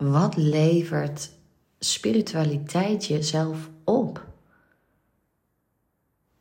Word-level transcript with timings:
wat 0.00 0.36
levert 0.36 1.30
spiritualiteit 1.78 3.06
jezelf 3.06 3.70
op? 3.84 4.26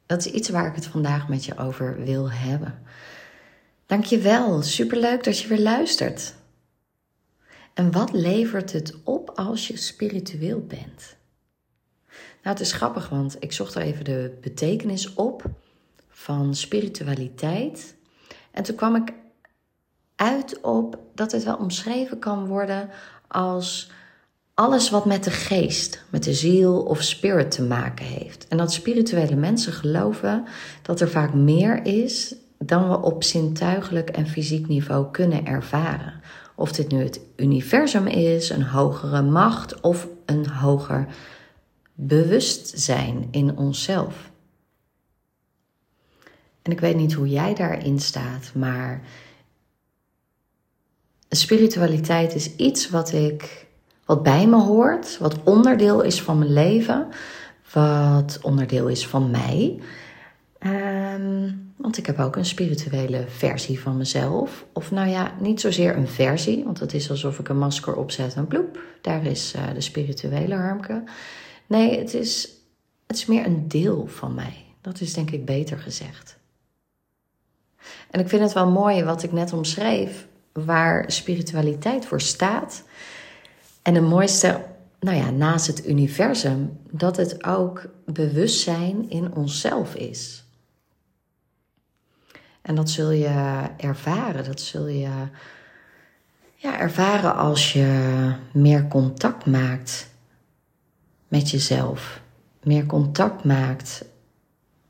Dat 0.05 0.25
is 0.25 0.31
iets 0.31 0.49
waar 0.49 0.67
ik 0.67 0.75
het 0.75 0.85
vandaag 0.85 1.27
met 1.27 1.45
je 1.45 1.57
over 1.57 2.03
wil 2.03 2.31
hebben. 2.31 2.81
Dankjewel, 3.85 4.61
superleuk 4.61 5.23
dat 5.23 5.39
je 5.39 5.47
weer 5.47 5.59
luistert. 5.59 6.35
En 7.73 7.91
wat 7.91 8.13
levert 8.13 8.71
het 8.71 8.95
op 9.03 9.29
als 9.29 9.67
je 9.67 9.77
spiritueel 9.77 10.65
bent? 10.65 11.17
Nou, 12.43 12.57
het 12.57 12.59
is 12.59 12.71
grappig, 12.71 13.09
want 13.09 13.35
ik 13.39 13.51
zocht 13.51 13.75
er 13.75 13.81
even 13.81 14.05
de 14.05 14.37
betekenis 14.41 15.13
op 15.13 15.43
van 16.09 16.55
spiritualiteit. 16.55 17.95
En 18.51 18.63
toen 18.63 18.75
kwam 18.75 18.95
ik 18.95 19.13
uit 20.15 20.61
op 20.61 20.99
dat 21.15 21.31
het 21.31 21.43
wel 21.43 21.57
omschreven 21.57 22.19
kan 22.19 22.47
worden 22.47 22.89
als 23.29 23.91
alles 24.53 24.89
wat 24.89 25.05
met 25.05 25.23
de 25.23 25.31
geest, 25.31 26.03
met 26.09 26.23
de 26.23 26.33
ziel 26.33 26.81
of 26.81 27.01
spirit 27.01 27.51
te 27.51 27.63
maken 27.63 28.05
heeft. 28.05 28.47
En 28.47 28.57
dat 28.57 28.73
spirituele 28.73 29.35
mensen 29.35 29.73
geloven 29.73 30.45
dat 30.81 31.01
er 31.01 31.09
vaak 31.09 31.33
meer 31.33 31.85
is 31.85 32.35
dan 32.57 32.89
we 32.89 33.01
op 33.01 33.23
zintuigelijk 33.23 34.09
en 34.09 34.27
fysiek 34.27 34.67
niveau 34.67 35.11
kunnen 35.11 35.45
ervaren. 35.45 36.21
Of 36.55 36.71
dit 36.71 36.91
nu 36.91 37.03
het 37.03 37.19
universum 37.35 38.07
is, 38.07 38.49
een 38.49 38.63
hogere 38.63 39.21
macht 39.21 39.81
of 39.81 40.07
een 40.25 40.47
hoger 40.47 41.07
bewustzijn 41.93 43.27
in 43.31 43.57
onszelf. 43.57 44.31
En 46.61 46.71
ik 46.71 46.79
weet 46.79 46.95
niet 46.95 47.13
hoe 47.13 47.29
jij 47.29 47.53
daarin 47.53 47.99
staat, 47.99 48.51
maar 48.53 49.01
spiritualiteit 51.29 52.35
is 52.35 52.55
iets 52.55 52.89
wat 52.89 53.13
ik 53.13 53.67
wat 54.05 54.23
bij 54.23 54.47
me 54.47 54.61
hoort, 54.61 55.17
wat 55.17 55.43
onderdeel 55.43 56.01
is 56.01 56.21
van 56.21 56.37
mijn 56.37 56.53
leven, 56.53 57.07
wat 57.73 58.39
onderdeel 58.41 58.87
is 58.87 59.07
van 59.07 59.31
mij. 59.31 59.79
Ehm, 60.59 61.51
want 61.75 61.97
ik 61.97 62.05
heb 62.05 62.19
ook 62.19 62.35
een 62.35 62.45
spirituele 62.45 63.25
versie 63.27 63.79
van 63.79 63.97
mezelf. 63.97 64.65
Of 64.73 64.91
nou 64.91 65.07
ja, 65.07 65.33
niet 65.39 65.61
zozeer 65.61 65.97
een 65.97 66.07
versie, 66.07 66.63
want 66.63 66.79
het 66.79 66.93
is 66.93 67.09
alsof 67.09 67.39
ik 67.39 67.49
een 67.49 67.57
masker 67.57 67.95
opzet 67.95 68.35
en 68.35 68.47
ploep, 68.47 68.79
daar 69.01 69.25
is 69.25 69.53
uh, 69.55 69.73
de 69.73 69.81
spirituele 69.81 70.55
Harmke. 70.55 71.03
Nee, 71.67 71.99
het 71.99 72.13
is, 72.13 72.49
het 73.07 73.15
is 73.15 73.25
meer 73.25 73.45
een 73.45 73.67
deel 73.67 74.07
van 74.07 74.33
mij. 74.33 74.65
Dat 74.81 75.01
is 75.01 75.13
denk 75.13 75.31
ik 75.31 75.45
beter 75.45 75.77
gezegd. 75.77 76.37
En 78.11 78.19
ik 78.19 78.29
vind 78.29 78.41
het 78.41 78.53
wel 78.53 78.69
mooi 78.69 79.03
wat 79.03 79.23
ik 79.23 79.31
net 79.31 79.53
omschreef, 79.53 80.27
waar 80.53 81.11
spiritualiteit 81.11 82.05
voor 82.05 82.21
staat. 82.21 82.83
En 83.81 83.93
de 83.93 84.01
mooiste, 84.01 84.65
nou 84.99 85.17
ja, 85.17 85.29
naast 85.29 85.67
het 85.67 85.87
universum, 85.87 86.77
dat 86.91 87.17
het 87.17 87.43
ook 87.45 87.85
bewustzijn 88.05 89.09
in 89.09 89.33
onszelf 89.35 89.95
is. 89.95 90.43
En 92.61 92.75
dat 92.75 92.89
zul 92.89 93.11
je 93.11 93.61
ervaren, 93.77 94.43
dat 94.43 94.61
zul 94.61 94.87
je 94.87 95.09
ja, 96.55 96.79
ervaren 96.79 97.35
als 97.35 97.73
je 97.73 98.31
meer 98.53 98.87
contact 98.87 99.45
maakt 99.45 100.09
met 101.27 101.49
jezelf. 101.49 102.21
Meer 102.63 102.85
contact 102.85 103.43
maakt 103.43 104.05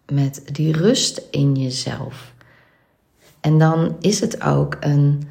met 0.06 0.42
die 0.52 0.74
rust 0.74 1.22
in 1.32 1.56
jezelf. 1.56 2.34
En 3.40 3.58
dan 3.58 3.96
is 4.00 4.20
het 4.20 4.44
ook 4.44 4.78
een 4.80 5.28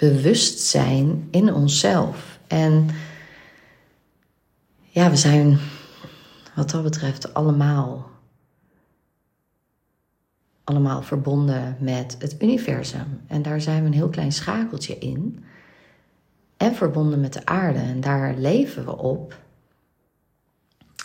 bewustzijn 0.00 1.28
in 1.30 1.54
onszelf. 1.54 2.38
En 2.46 2.88
ja, 4.80 5.10
we 5.10 5.16
zijn 5.16 5.58
wat 6.54 6.70
dat 6.70 6.82
betreft 6.82 7.34
allemaal, 7.34 8.10
allemaal 10.64 11.02
verbonden 11.02 11.76
met 11.80 12.16
het 12.18 12.36
universum. 12.42 13.20
En 13.26 13.42
daar 13.42 13.60
zijn 13.60 13.80
we 13.80 13.86
een 13.86 13.94
heel 13.94 14.08
klein 14.08 14.32
schakeltje 14.32 14.98
in. 14.98 15.44
En 16.56 16.74
verbonden 16.74 17.20
met 17.20 17.32
de 17.32 17.46
aarde. 17.46 17.78
En 17.78 18.00
daar 18.00 18.34
leven 18.36 18.84
we 18.84 18.96
op. 18.96 19.38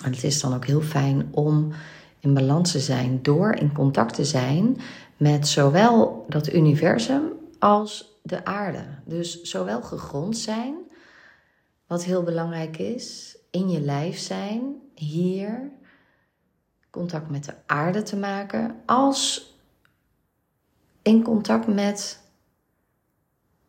En 0.03 0.11
het 0.11 0.23
is 0.23 0.41
dan 0.41 0.53
ook 0.53 0.65
heel 0.65 0.81
fijn 0.81 1.27
om 1.31 1.71
in 2.19 2.33
balans 2.33 2.71
te 2.71 2.79
zijn 2.79 3.19
door 3.21 3.53
in 3.53 3.71
contact 3.71 4.13
te 4.13 4.25
zijn 4.25 4.77
met 5.17 5.47
zowel 5.47 6.25
dat 6.29 6.53
universum 6.53 7.23
als 7.65 8.19
de 8.23 8.45
aarde. 8.45 8.85
Dus 9.05 9.41
zowel 9.41 9.81
gegrond 9.81 10.37
zijn, 10.37 10.75
wat 11.87 12.03
heel 12.03 12.23
belangrijk 12.23 12.77
is, 12.77 13.37
in 13.51 13.69
je 13.69 13.79
lijf 13.79 14.17
zijn, 14.17 14.75
hier 14.95 15.71
contact 16.89 17.29
met 17.29 17.45
de 17.45 17.53
aarde 17.65 18.03
te 18.03 18.15
maken, 18.15 18.75
als 18.85 19.53
in 21.01 21.23
contact 21.23 21.67
met, 21.67 22.21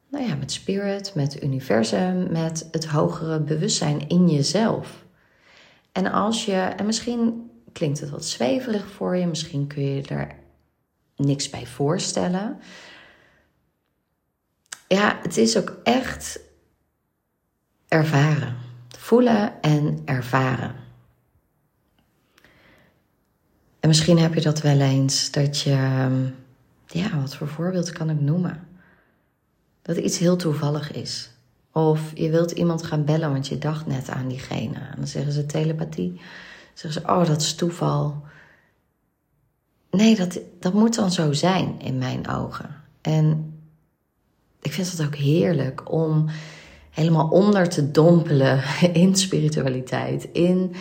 nou 0.09 0.25
ja, 0.27 0.35
met 0.35 0.53
spirit, 0.53 1.15
met 1.15 1.33
het 1.35 1.43
universum, 1.43 2.33
met 2.33 2.69
het 2.71 2.87
hogere 2.87 3.41
bewustzijn 3.41 4.09
in 4.09 4.29
jezelf. 4.29 5.05
En 5.93 6.13
als 6.13 6.45
je, 6.45 6.57
en 6.57 6.87
misschien 6.87 7.51
klinkt 7.73 8.01
het 8.01 8.11
wat 8.11 8.25
zweverig 8.25 8.91
voor 8.91 9.17
je, 9.17 9.27
misschien 9.27 9.67
kun 9.67 9.83
je 9.83 10.03
er 10.03 10.35
niks 11.17 11.51
bij 11.51 11.67
voorstellen. 11.67 12.59
Ja, 14.89 15.19
het 15.23 15.37
is 15.37 15.57
ook 15.57 15.77
echt 15.83 16.41
ervaren. 17.89 18.57
Voelen 18.99 19.63
en 19.63 20.03
ervaren. 20.05 20.75
En 23.81 23.89
misschien 23.89 24.19
heb 24.19 24.35
je 24.35 24.41
dat 24.41 24.61
wel 24.61 24.81
eens 24.81 25.31
dat 25.31 25.61
je, 25.61 25.71
ja, 26.87 27.21
wat 27.21 27.37
voor 27.37 27.49
voorbeeld 27.49 27.93
kan 27.93 28.11
ik 28.11 28.21
noemen? 28.21 28.69
Dat 29.83 29.97
iets 29.97 30.19
heel 30.19 30.37
toevallig 30.37 30.93
is. 30.93 31.31
Of 31.73 32.13
je 32.15 32.31
wilt 32.31 32.51
iemand 32.51 32.83
gaan 32.83 33.05
bellen, 33.05 33.33
want 33.33 33.49
je 33.49 33.59
dacht 33.59 33.87
net 33.87 34.09
aan 34.09 34.29
diegene. 34.29 34.79
En 34.79 34.97
dan 34.97 35.07
zeggen 35.07 35.33
ze 35.33 35.47
telepathie. 35.47 36.13
Dan 36.13 36.23
zeggen 36.75 37.03
ze, 37.03 37.09
oh, 37.09 37.27
dat 37.27 37.41
is 37.41 37.55
toeval. 37.55 38.25
Nee, 39.91 40.17
dat, 40.17 40.39
dat 40.61 40.73
moet 40.73 40.95
dan 40.95 41.11
zo 41.11 41.33
zijn 41.33 41.81
in 41.81 41.99
mijn 41.99 42.29
ogen. 42.29 42.83
En 43.01 43.56
ik 44.67 44.73
vind 44.73 44.91
het 44.91 45.07
ook 45.07 45.15
heerlijk 45.15 45.93
om 45.93 46.25
helemaal 46.91 47.29
onder 47.29 47.69
te 47.69 47.91
dompelen 47.91 48.63
in 49.03 49.17
spiritualiteit. 49.17 50.29
In 50.33 50.75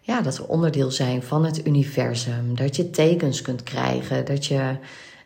ja, 0.00 0.20
dat 0.20 0.36
we 0.36 0.48
onderdeel 0.48 0.90
zijn 0.90 1.22
van 1.22 1.44
het 1.44 1.66
universum. 1.66 2.56
Dat 2.56 2.76
je 2.76 2.90
tekens 2.90 3.42
kunt 3.42 3.62
krijgen. 3.62 4.24
Dat 4.24 4.46
je, 4.46 4.76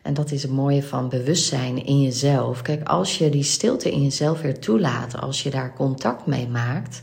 en 0.01 0.13
dat 0.13 0.31
is 0.31 0.41
het 0.41 0.51
mooie 0.51 0.83
van 0.83 1.09
bewustzijn 1.09 1.85
in 1.85 2.01
jezelf. 2.01 2.61
Kijk, 2.61 2.87
als 2.87 3.17
je 3.17 3.29
die 3.29 3.43
stilte 3.43 3.91
in 3.91 4.03
jezelf 4.03 4.41
weer 4.41 4.59
toelaat, 4.59 5.21
als 5.21 5.43
je 5.43 5.49
daar 5.49 5.73
contact 5.73 6.25
mee 6.25 6.47
maakt, 6.47 7.01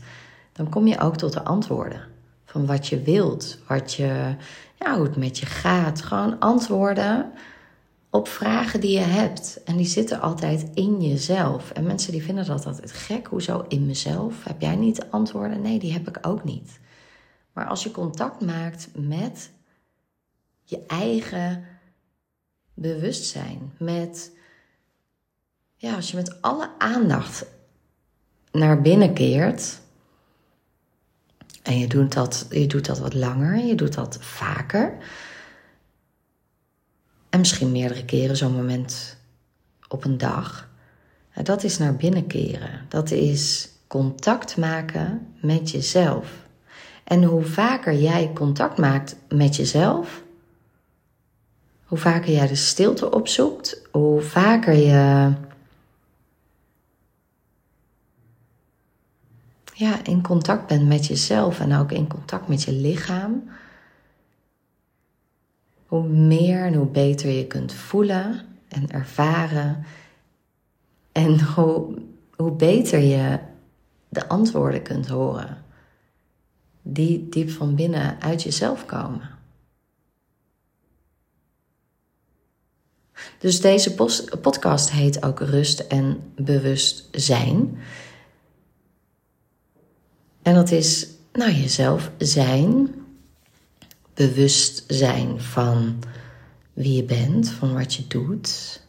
dan 0.53 0.69
kom 0.69 0.87
je 0.87 0.99
ook 0.99 1.17
tot 1.17 1.33
de 1.33 1.43
antwoorden. 1.43 2.01
Van 2.45 2.65
wat 2.65 2.87
je 2.87 3.01
wilt, 3.01 3.57
wat 3.67 3.93
je, 3.93 4.35
ja, 4.79 4.95
hoe 4.95 5.03
het 5.03 5.15
met 5.15 5.39
je 5.39 5.45
gaat. 5.45 6.01
Gewoon 6.01 6.39
antwoorden 6.39 7.31
op 8.11 8.27
vragen 8.27 8.79
die 8.79 8.91
je 8.91 9.05
hebt. 9.05 9.63
En 9.65 9.77
die 9.77 9.85
zitten 9.85 10.21
altijd 10.21 10.69
in 10.73 11.01
jezelf. 11.01 11.71
En 11.71 11.83
mensen 11.83 12.11
die 12.11 12.23
vinden 12.23 12.45
dat 12.45 12.65
altijd 12.65 12.91
gek. 12.91 13.27
Hoezo 13.27 13.65
in 13.67 13.85
mezelf? 13.85 14.43
Heb 14.43 14.61
jij 14.61 14.75
niet 14.75 14.95
de 14.95 15.11
antwoorden? 15.11 15.61
Nee, 15.61 15.79
die 15.79 15.93
heb 15.93 16.07
ik 16.07 16.17
ook 16.21 16.43
niet. 16.43 16.79
Maar 17.53 17.65
als 17.65 17.83
je 17.83 17.91
contact 17.91 18.41
maakt 18.41 18.89
met 18.95 19.51
je 20.63 20.85
eigen 20.87 21.65
bewustzijn, 22.73 23.73
met 23.77 24.31
ja, 25.75 25.95
als 25.95 26.11
je 26.11 26.15
met 26.15 26.41
alle 26.41 26.69
aandacht 26.77 27.45
naar 28.51 28.81
binnen 28.81 29.13
keert. 29.13 29.79
En 31.63 31.79
je 31.79 31.87
doet 31.87 32.13
dat, 32.13 32.47
je 32.49 32.67
doet 32.67 32.85
dat 32.85 32.99
wat 32.99 33.13
langer, 33.13 33.57
je 33.57 33.75
doet 33.75 33.93
dat 33.93 34.17
vaker 34.19 34.97
en 37.31 37.39
misschien 37.39 37.71
meerdere 37.71 38.05
keren 38.05 38.37
zo'n 38.37 38.55
moment 38.55 39.17
op 39.87 40.05
een 40.05 40.17
dag. 40.17 40.69
Dat 41.43 41.63
is 41.63 41.77
naar 41.77 41.95
binnen 41.95 42.27
keren. 42.27 42.85
Dat 42.87 43.11
is 43.11 43.69
contact 43.87 44.57
maken 44.57 45.27
met 45.41 45.71
jezelf. 45.71 46.27
En 47.03 47.23
hoe 47.23 47.43
vaker 47.43 47.93
jij 47.93 48.31
contact 48.33 48.77
maakt 48.77 49.15
met 49.29 49.55
jezelf, 49.55 50.23
hoe 51.85 51.97
vaker 51.97 52.31
jij 52.31 52.47
de 52.47 52.55
stilte 52.55 53.11
opzoekt, 53.11 53.81
hoe 53.91 54.21
vaker 54.21 54.73
je 54.73 55.33
ja, 59.73 60.03
in 60.03 60.21
contact 60.21 60.67
bent 60.67 60.87
met 60.87 61.05
jezelf 61.05 61.59
en 61.59 61.75
ook 61.75 61.91
in 61.91 62.07
contact 62.07 62.47
met 62.47 62.63
je 62.63 62.71
lichaam, 62.71 63.49
hoe 65.91 66.07
meer 66.07 66.65
en 66.65 66.73
hoe 66.73 66.87
beter 66.87 67.29
je 67.29 67.47
kunt 67.47 67.73
voelen 67.73 68.41
en 68.67 68.91
ervaren. 68.91 69.85
En 71.11 71.41
hoe, 71.41 71.97
hoe 72.35 72.51
beter 72.51 72.99
je 72.99 73.39
de 74.09 74.27
antwoorden 74.27 74.81
kunt 74.81 75.07
horen. 75.07 75.63
Die 76.81 77.29
diep 77.29 77.49
van 77.49 77.75
binnen 77.75 78.21
uit 78.21 78.43
jezelf 78.43 78.85
komen. 78.85 79.29
Dus 83.39 83.61
deze 83.61 83.93
podcast 84.41 84.91
heet 84.91 85.23
ook 85.23 85.39
Rust 85.39 85.79
en 85.79 86.33
Bewustzijn. 86.35 87.77
En 90.41 90.53
dat 90.53 90.71
is, 90.71 91.07
nou, 91.33 91.51
jezelf 91.51 92.11
zijn, 92.17 93.00
bewust 94.27 94.83
zijn 94.87 95.41
van 95.41 95.99
wie 96.73 96.95
je 96.95 97.03
bent, 97.03 97.49
van 97.49 97.73
wat 97.73 97.93
je 97.93 98.07
doet, 98.07 98.81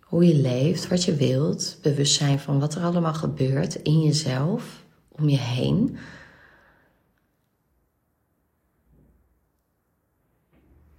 hoe 0.00 0.26
je 0.26 0.34
leeft, 0.34 0.88
wat 0.88 1.04
je 1.04 1.14
wilt, 1.14 1.78
bewust 1.82 2.14
zijn 2.14 2.38
van 2.38 2.60
wat 2.60 2.74
er 2.74 2.82
allemaal 2.82 3.14
gebeurt 3.14 3.74
in 3.74 4.02
jezelf, 4.02 4.84
om 5.08 5.28
je 5.28 5.38
heen. 5.38 5.96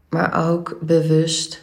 Maar 0.10 0.50
ook 0.50 0.80
bewust 0.82 1.62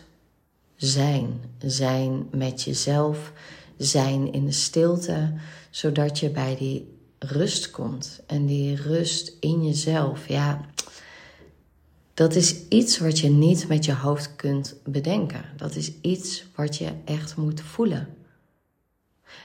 zijn. 0.76 1.40
Zijn 1.58 2.28
met 2.30 2.62
jezelf, 2.62 3.32
zijn 3.76 4.32
in 4.32 4.44
de 4.44 4.52
stilte, 4.52 5.32
zodat 5.70 6.18
je 6.18 6.30
bij 6.30 6.56
die 6.56 6.98
rust 7.18 7.70
komt. 7.70 8.20
En 8.26 8.46
die 8.46 8.76
rust 8.76 9.36
in 9.40 9.64
jezelf, 9.64 10.28
ja, 10.28 10.68
dat 12.20 12.34
is 12.34 12.68
iets 12.68 12.98
wat 12.98 13.18
je 13.18 13.30
niet 13.30 13.68
met 13.68 13.84
je 13.84 13.94
hoofd 13.94 14.36
kunt 14.36 14.74
bedenken. 14.84 15.44
Dat 15.56 15.74
is 15.74 15.92
iets 16.00 16.44
wat 16.54 16.76
je 16.76 16.92
echt 17.04 17.36
moet 17.36 17.60
voelen. 17.60 18.08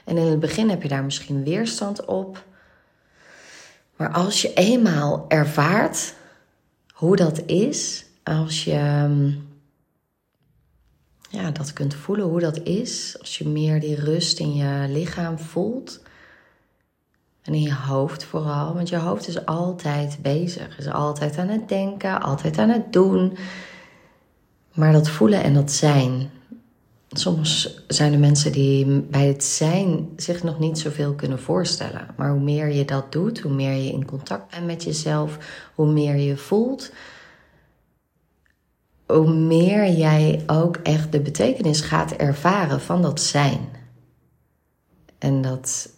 En 0.04 0.16
in 0.16 0.26
het 0.26 0.40
begin 0.40 0.68
heb 0.68 0.82
je 0.82 0.88
daar 0.88 1.04
misschien 1.04 1.44
weerstand 1.44 2.04
op. 2.04 2.44
Maar 3.96 4.12
als 4.12 4.42
je 4.42 4.54
eenmaal 4.54 5.24
ervaart 5.28 6.14
hoe 6.92 7.16
dat 7.16 7.42
is, 7.46 8.06
als 8.22 8.64
je 8.64 8.72
ehm, 8.72 9.30
ja, 11.30 11.50
dat 11.50 11.72
kunt 11.72 11.94
voelen 11.94 12.26
hoe 12.26 12.40
dat 12.40 12.58
is, 12.62 13.16
als 13.18 13.38
je 13.38 13.48
meer 13.48 13.80
die 13.80 13.94
rust 13.94 14.38
in 14.38 14.54
je 14.54 14.86
lichaam 14.88 15.38
voelt 15.38 16.00
en 17.46 17.54
in 17.54 17.62
je 17.62 17.74
hoofd 17.74 18.24
vooral, 18.24 18.74
want 18.74 18.88
je 18.88 18.96
hoofd 18.96 19.28
is 19.28 19.46
altijd 19.46 20.18
bezig, 20.22 20.78
is 20.78 20.88
altijd 20.88 21.38
aan 21.38 21.48
het 21.48 21.68
denken, 21.68 22.22
altijd 22.22 22.58
aan 22.58 22.68
het 22.68 22.92
doen. 22.92 23.36
Maar 24.74 24.92
dat 24.92 25.08
voelen 25.08 25.42
en 25.42 25.54
dat 25.54 25.72
zijn. 25.72 26.30
Soms 27.08 27.80
zijn 27.88 28.12
er 28.12 28.18
mensen 28.18 28.52
die 28.52 29.00
bij 29.00 29.26
het 29.26 29.44
zijn 29.44 30.08
zich 30.16 30.42
nog 30.42 30.58
niet 30.58 30.78
zoveel 30.78 31.14
kunnen 31.14 31.40
voorstellen. 31.40 32.06
Maar 32.16 32.30
hoe 32.30 32.40
meer 32.40 32.68
je 32.68 32.84
dat 32.84 33.12
doet, 33.12 33.40
hoe 33.40 33.52
meer 33.52 33.72
je 33.72 33.92
in 33.92 34.04
contact 34.04 34.50
bent 34.50 34.66
met 34.66 34.82
jezelf, 34.82 35.38
hoe 35.74 35.92
meer 35.92 36.16
je 36.16 36.36
voelt, 36.36 36.92
hoe 39.06 39.34
meer 39.34 39.90
jij 39.90 40.42
ook 40.46 40.76
echt 40.76 41.12
de 41.12 41.20
betekenis 41.20 41.80
gaat 41.80 42.12
ervaren 42.12 42.80
van 42.80 43.02
dat 43.02 43.20
zijn. 43.20 43.68
En 45.18 45.42
dat, 45.42 45.90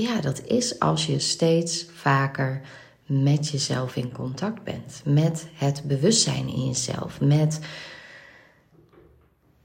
ja, 0.00 0.20
dat 0.20 0.42
is 0.44 0.78
als 0.78 1.06
je 1.06 1.18
steeds 1.18 1.86
vaker 1.92 2.60
met 3.06 3.48
jezelf 3.48 3.96
in 3.96 4.12
contact 4.12 4.62
bent. 4.62 5.02
Met 5.04 5.46
het 5.54 5.82
bewustzijn 5.84 6.48
in 6.48 6.66
jezelf. 6.66 7.20
Met, 7.20 7.58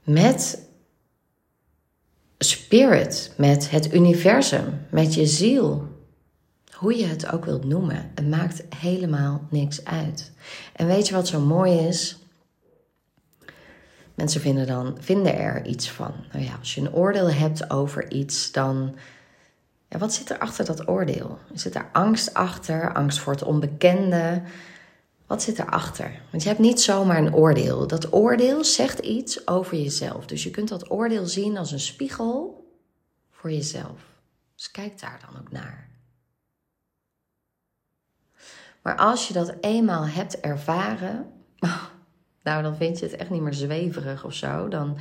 met 0.04 0.68
spirit. 2.38 3.32
Met 3.36 3.70
het 3.70 3.94
universum. 3.94 4.86
Met 4.90 5.14
je 5.14 5.26
ziel 5.26 5.90
hoe 6.82 6.98
je 6.98 7.06
het 7.06 7.32
ook 7.32 7.44
wilt 7.44 7.64
noemen, 7.64 8.10
het 8.14 8.28
maakt 8.28 8.62
helemaal 8.76 9.46
niks 9.50 9.84
uit. 9.84 10.32
En 10.72 10.86
weet 10.86 11.08
je 11.08 11.14
wat 11.14 11.28
zo 11.28 11.40
mooi 11.40 11.78
is? 11.78 12.18
Mensen 14.14 14.40
vinden, 14.40 14.66
dan, 14.66 14.96
vinden 15.00 15.38
er 15.38 15.66
iets 15.66 15.90
van. 15.90 16.12
Nou 16.32 16.44
ja, 16.44 16.56
als 16.58 16.74
je 16.74 16.80
een 16.80 16.92
oordeel 16.92 17.30
hebt 17.30 17.70
over 17.70 18.10
iets, 18.12 18.52
dan. 18.52 18.94
Ja, 19.92 19.98
wat 19.98 20.14
zit 20.14 20.30
er 20.30 20.38
achter 20.38 20.64
dat 20.64 20.88
oordeel? 20.88 21.38
Zit 21.54 21.74
er 21.74 21.88
angst 21.92 22.34
achter? 22.34 22.94
Angst 22.94 23.18
voor 23.18 23.32
het 23.32 23.42
onbekende? 23.42 24.42
Wat 25.26 25.42
zit 25.42 25.58
erachter? 25.58 26.20
Want 26.30 26.42
je 26.42 26.48
hebt 26.48 26.60
niet 26.60 26.80
zomaar 26.80 27.18
een 27.18 27.34
oordeel. 27.34 27.86
Dat 27.86 28.12
oordeel 28.12 28.64
zegt 28.64 28.98
iets 28.98 29.46
over 29.46 29.76
jezelf. 29.76 30.26
Dus 30.26 30.42
je 30.42 30.50
kunt 30.50 30.68
dat 30.68 30.90
oordeel 30.90 31.26
zien 31.26 31.56
als 31.56 31.72
een 31.72 31.80
spiegel 31.80 32.66
voor 33.30 33.50
jezelf. 33.50 34.00
Dus 34.54 34.70
kijk 34.70 35.00
daar 35.00 35.20
dan 35.26 35.40
ook 35.40 35.50
naar. 35.50 35.88
Maar 38.82 38.96
als 38.96 39.28
je 39.28 39.34
dat 39.34 39.54
eenmaal 39.60 40.06
hebt 40.06 40.40
ervaren, 40.40 41.32
nou 42.42 42.62
dan 42.62 42.76
vind 42.76 42.98
je 42.98 43.04
het 43.04 43.16
echt 43.16 43.30
niet 43.30 43.42
meer 43.42 43.54
zweverig 43.54 44.24
of 44.24 44.34
zo. 44.34 44.68
Dan, 44.68 44.98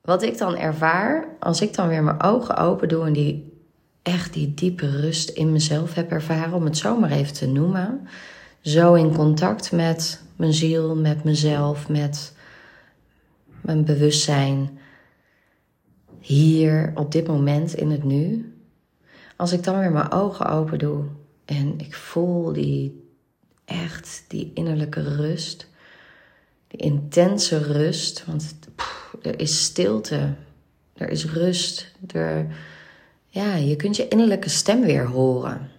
wat 0.00 0.22
ik 0.22 0.38
dan 0.38 0.56
ervaar, 0.56 1.28
als 1.40 1.60
ik 1.60 1.74
dan 1.74 1.88
weer 1.88 2.02
mijn 2.02 2.22
ogen 2.22 2.56
open 2.56 2.88
doe 2.88 3.06
en 3.06 3.12
die 3.12 3.58
echt 4.02 4.32
die 4.32 4.54
diepe 4.54 5.00
rust 5.00 5.28
in 5.28 5.52
mezelf 5.52 5.94
heb 5.94 6.10
ervaren, 6.10 6.54
om 6.54 6.64
het 6.64 6.76
zo 6.76 6.98
maar 6.98 7.10
even 7.10 7.34
te 7.34 7.46
noemen. 7.46 8.08
Zo 8.60 8.94
in 8.94 9.14
contact 9.14 9.72
met 9.72 10.22
mijn 10.36 10.52
ziel, 10.52 10.96
met 10.96 11.24
mezelf, 11.24 11.88
met 11.88 12.34
mijn 13.60 13.84
bewustzijn. 13.84 14.78
Hier, 16.18 16.92
op 16.94 17.12
dit 17.12 17.26
moment, 17.26 17.74
in 17.74 17.90
het 17.90 18.04
nu. 18.04 18.54
Als 19.36 19.52
ik 19.52 19.64
dan 19.64 19.78
weer 19.78 19.92
mijn 19.92 20.12
ogen 20.12 20.46
open 20.46 20.78
doe 20.78 21.04
en 21.44 21.78
ik 21.78 21.94
voel 21.94 22.52
die 22.52 23.08
echt, 23.64 24.24
die 24.28 24.50
innerlijke 24.54 25.16
rust. 25.16 25.68
Die 26.66 26.80
intense 26.80 27.58
rust. 27.58 28.24
Want 28.26 28.58
er 29.22 29.40
is 29.40 29.64
stilte. 29.64 30.34
Er 30.92 31.08
is 31.08 31.24
rust. 31.24 31.92
Er, 32.12 32.46
ja, 33.26 33.54
je 33.54 33.76
kunt 33.76 33.96
je 33.96 34.08
innerlijke 34.08 34.48
stem 34.48 34.80
weer 34.80 35.06
horen. 35.06 35.70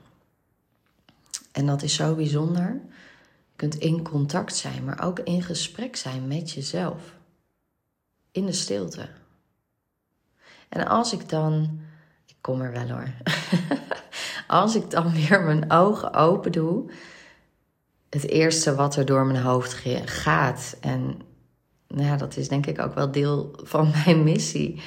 En 1.52 1.66
dat 1.66 1.82
is 1.82 1.94
zo 1.94 2.16
bijzonder. 2.16 2.80
Je 3.52 3.56
kunt 3.56 3.76
in 3.76 4.04
contact 4.04 4.56
zijn, 4.56 4.84
maar 4.84 5.04
ook 5.04 5.20
in 5.20 5.44
gesprek 5.44 5.96
zijn 5.96 6.28
met 6.28 6.52
jezelf. 6.52 7.14
In 8.32 8.46
de 8.46 8.52
stilte. 8.52 9.10
En 10.70 10.88
als 10.88 11.14
ik 11.14 11.30
dan. 11.30 11.80
Ik 12.26 12.36
kom 12.42 12.62
er 12.62 12.72
wel 12.72 12.90
hoor. 12.90 13.14
als 14.48 14.76
ik 14.76 14.90
dan 14.90 15.12
weer 15.12 15.42
mijn 15.42 15.72
ogen 15.72 16.14
open 16.14 16.52
doe, 16.52 16.92
het 18.10 18.28
eerste 18.28 18.76
wat 18.76 18.96
er 18.96 19.06
door 19.06 19.26
mijn 19.26 19.44
hoofd 19.44 19.84
gaat, 20.06 20.78
en 20.82 21.22
ja, 21.96 22.16
dat 22.16 22.38
is 22.38 22.48
denk 22.48 22.66
ik 22.66 22.80
ook 22.80 22.94
wel 22.94 23.12
deel 23.12 23.52
van 23.64 23.92
mijn 24.06 24.24
missie. 24.24 24.82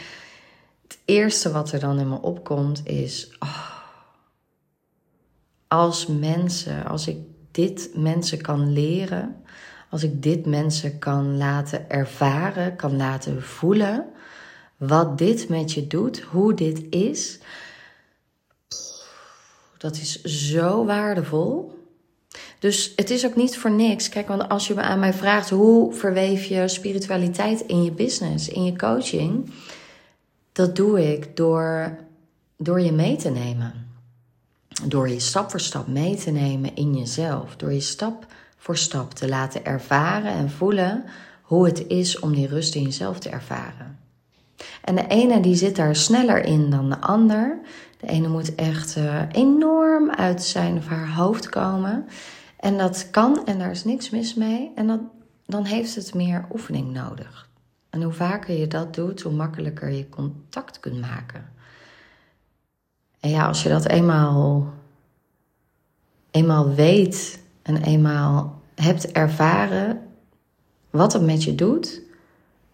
Het 0.83 0.99
eerste 1.05 1.53
wat 1.53 1.73
er 1.73 1.81
dan 1.81 1.99
in 1.99 2.09
me 2.09 2.21
opkomt 2.21 2.87
is: 2.87 3.37
oh, 3.39 3.71
als 5.69 6.07
mensen, 6.07 6.87
als 6.87 7.09
ik 7.09 7.17
dit 7.51 7.91
mensen 7.95 8.41
kan 8.41 8.73
leren, 8.73 9.43
als 9.91 10.03
ik 10.03 10.23
dit 10.23 10.47
mensen 10.47 10.99
kan 10.99 11.37
laten 11.37 11.91
ervaren, 11.91 12.77
kan 12.77 12.97
laten 12.97 13.43
voelen, 13.43 14.07
wat 14.77 15.19
dit 15.19 15.49
met 15.49 15.73
je 15.73 15.87
doet, 15.87 16.21
hoe 16.21 16.55
dit 16.55 16.83
is, 16.91 17.39
dat 19.79 19.97
is 19.97 20.23
zo 20.23 20.85
waardevol. 20.85 21.74
Dus 22.65 22.93
het 22.97 23.11
is 23.11 23.27
ook 23.27 23.37
niet 23.37 23.59
voor 23.59 23.71
niks. 23.71 24.09
Kijk, 24.09 24.29
want 24.29 24.49
als 24.49 24.67
je 24.67 24.75
me 24.75 24.81
aan 24.81 24.99
mij 24.99 25.13
vraagt 25.13 25.51
hoe 25.51 25.93
verweef 25.93 26.45
je 26.45 26.69
spiritualiteit 26.69 27.61
in 27.61 27.83
je 27.83 27.91
business, 27.91 28.49
in 28.49 28.65
je 28.65 28.77
coaching, 28.77 29.51
dat 30.53 30.77
doe 30.77 31.13
ik 31.13 31.37
door, 31.37 31.97
door 32.57 32.81
je 32.81 32.93
mee 32.93 33.17
te 33.17 33.31
nemen. 33.31 33.89
Door 34.85 35.09
je 35.09 35.21
stap 35.21 35.51
voor 35.51 35.61
stap 35.61 35.87
mee 35.87 36.17
te 36.17 36.31
nemen 36.31 36.77
in 36.77 36.97
jezelf. 36.97 37.57
Door 37.57 37.73
je 37.73 37.81
stap 37.81 38.27
voor 38.57 38.77
stap 38.77 39.15
te 39.15 39.29
laten 39.29 39.65
ervaren 39.65 40.33
en 40.33 40.51
voelen 40.51 41.05
hoe 41.43 41.67
het 41.67 41.87
is 41.87 42.19
om 42.19 42.35
die 42.35 42.47
rust 42.47 42.75
in 42.75 42.83
jezelf 42.83 43.19
te 43.19 43.29
ervaren. 43.29 43.99
En 44.85 44.95
de 44.95 45.07
ene 45.07 45.41
die 45.41 45.57
zit 45.57 45.77
daar 45.77 45.97
sneller 45.97 46.45
in 46.45 46.71
dan 46.71 46.91
de 46.91 47.01
ander. 47.01 47.59
De 48.01 48.07
ene 48.07 48.29
moet 48.29 48.55
echt 48.55 48.97
uh, 48.97 49.21
enorm 49.33 50.11
uit 50.11 50.43
zijn 50.43 50.77
of 50.77 50.87
haar 50.87 51.15
hoofd 51.15 51.49
komen. 51.49 52.07
En 52.65 52.79
dat 52.79 53.09
kan 53.11 53.47
en 53.47 53.59
daar 53.59 53.71
is 53.71 53.85
niks 53.85 54.11
mis 54.11 54.35
mee. 54.35 54.73
En 54.75 54.87
dat, 54.87 55.01
dan 55.47 55.65
heeft 55.65 55.95
het 55.95 56.15
meer 56.15 56.47
oefening 56.53 56.93
nodig. 56.93 57.49
En 57.91 58.03
hoe 58.03 58.13
vaker 58.13 58.59
je 58.59 58.67
dat 58.67 58.95
doet, 58.95 59.21
hoe 59.21 59.33
makkelijker 59.33 59.91
je 59.91 60.09
contact 60.09 60.81
kunt 60.81 61.01
maken. 61.01 61.53
En 63.21 63.31
ja, 63.31 63.47
als 63.47 63.63
je 63.63 63.69
dat 63.69 63.87
eenmaal, 63.87 64.73
eenmaal 66.31 66.75
weet 66.75 67.43
en 67.63 67.83
eenmaal 67.83 68.61
hebt 68.75 69.13
ervaren 69.13 70.01
wat 70.91 71.13
het 71.13 71.23
met 71.23 71.45
je 71.45 71.55
doet, 71.55 72.01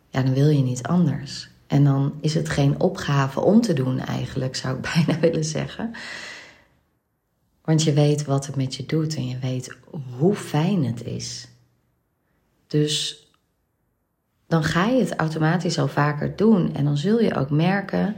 ja, 0.09 0.23
dan 0.23 0.35
wil 0.35 0.49
je 0.49 0.62
niet 0.62 0.82
anders. 0.82 1.50
En 1.66 1.85
dan 1.85 2.14
is 2.20 2.35
het 2.35 2.49
geen 2.49 2.80
opgave 2.80 3.40
om 3.40 3.61
te 3.61 3.73
doen, 3.73 3.99
eigenlijk, 3.99 4.56
zou 4.56 4.76
ik 4.76 4.82
bijna 4.94 5.20
willen 5.20 5.44
zeggen. 5.44 5.94
Want 7.71 7.83
je 7.83 7.93
weet 7.93 8.25
wat 8.25 8.47
het 8.47 8.57
met 8.57 8.75
je 8.75 8.87
doet 8.87 9.15
en 9.15 9.29
je 9.29 9.39
weet 9.39 9.77
hoe 10.19 10.35
fijn 10.35 10.85
het 10.85 11.05
is. 11.05 11.49
Dus 12.67 13.27
dan 14.47 14.65
ga 14.65 14.85
je 14.87 15.00
het 15.00 15.17
automatisch 15.17 15.79
al 15.79 15.89
vaker 15.89 16.37
doen 16.37 16.75
en 16.75 16.85
dan 16.85 16.97
zul 16.97 17.21
je 17.21 17.35
ook 17.35 17.50
merken 17.50 18.17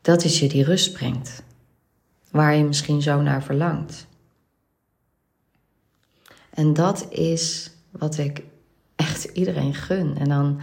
dat 0.00 0.22
het 0.22 0.36
je 0.36 0.48
die 0.48 0.64
rust 0.64 0.92
brengt. 0.92 1.42
Waar 2.30 2.54
je 2.54 2.64
misschien 2.64 3.02
zo 3.02 3.20
naar 3.20 3.42
verlangt. 3.42 4.06
En 6.50 6.72
dat 6.72 7.06
is 7.10 7.70
wat 7.90 8.18
ik 8.18 8.42
echt 8.96 9.24
iedereen 9.24 9.74
gun. 9.74 10.16
En 10.18 10.28
dan, 10.28 10.60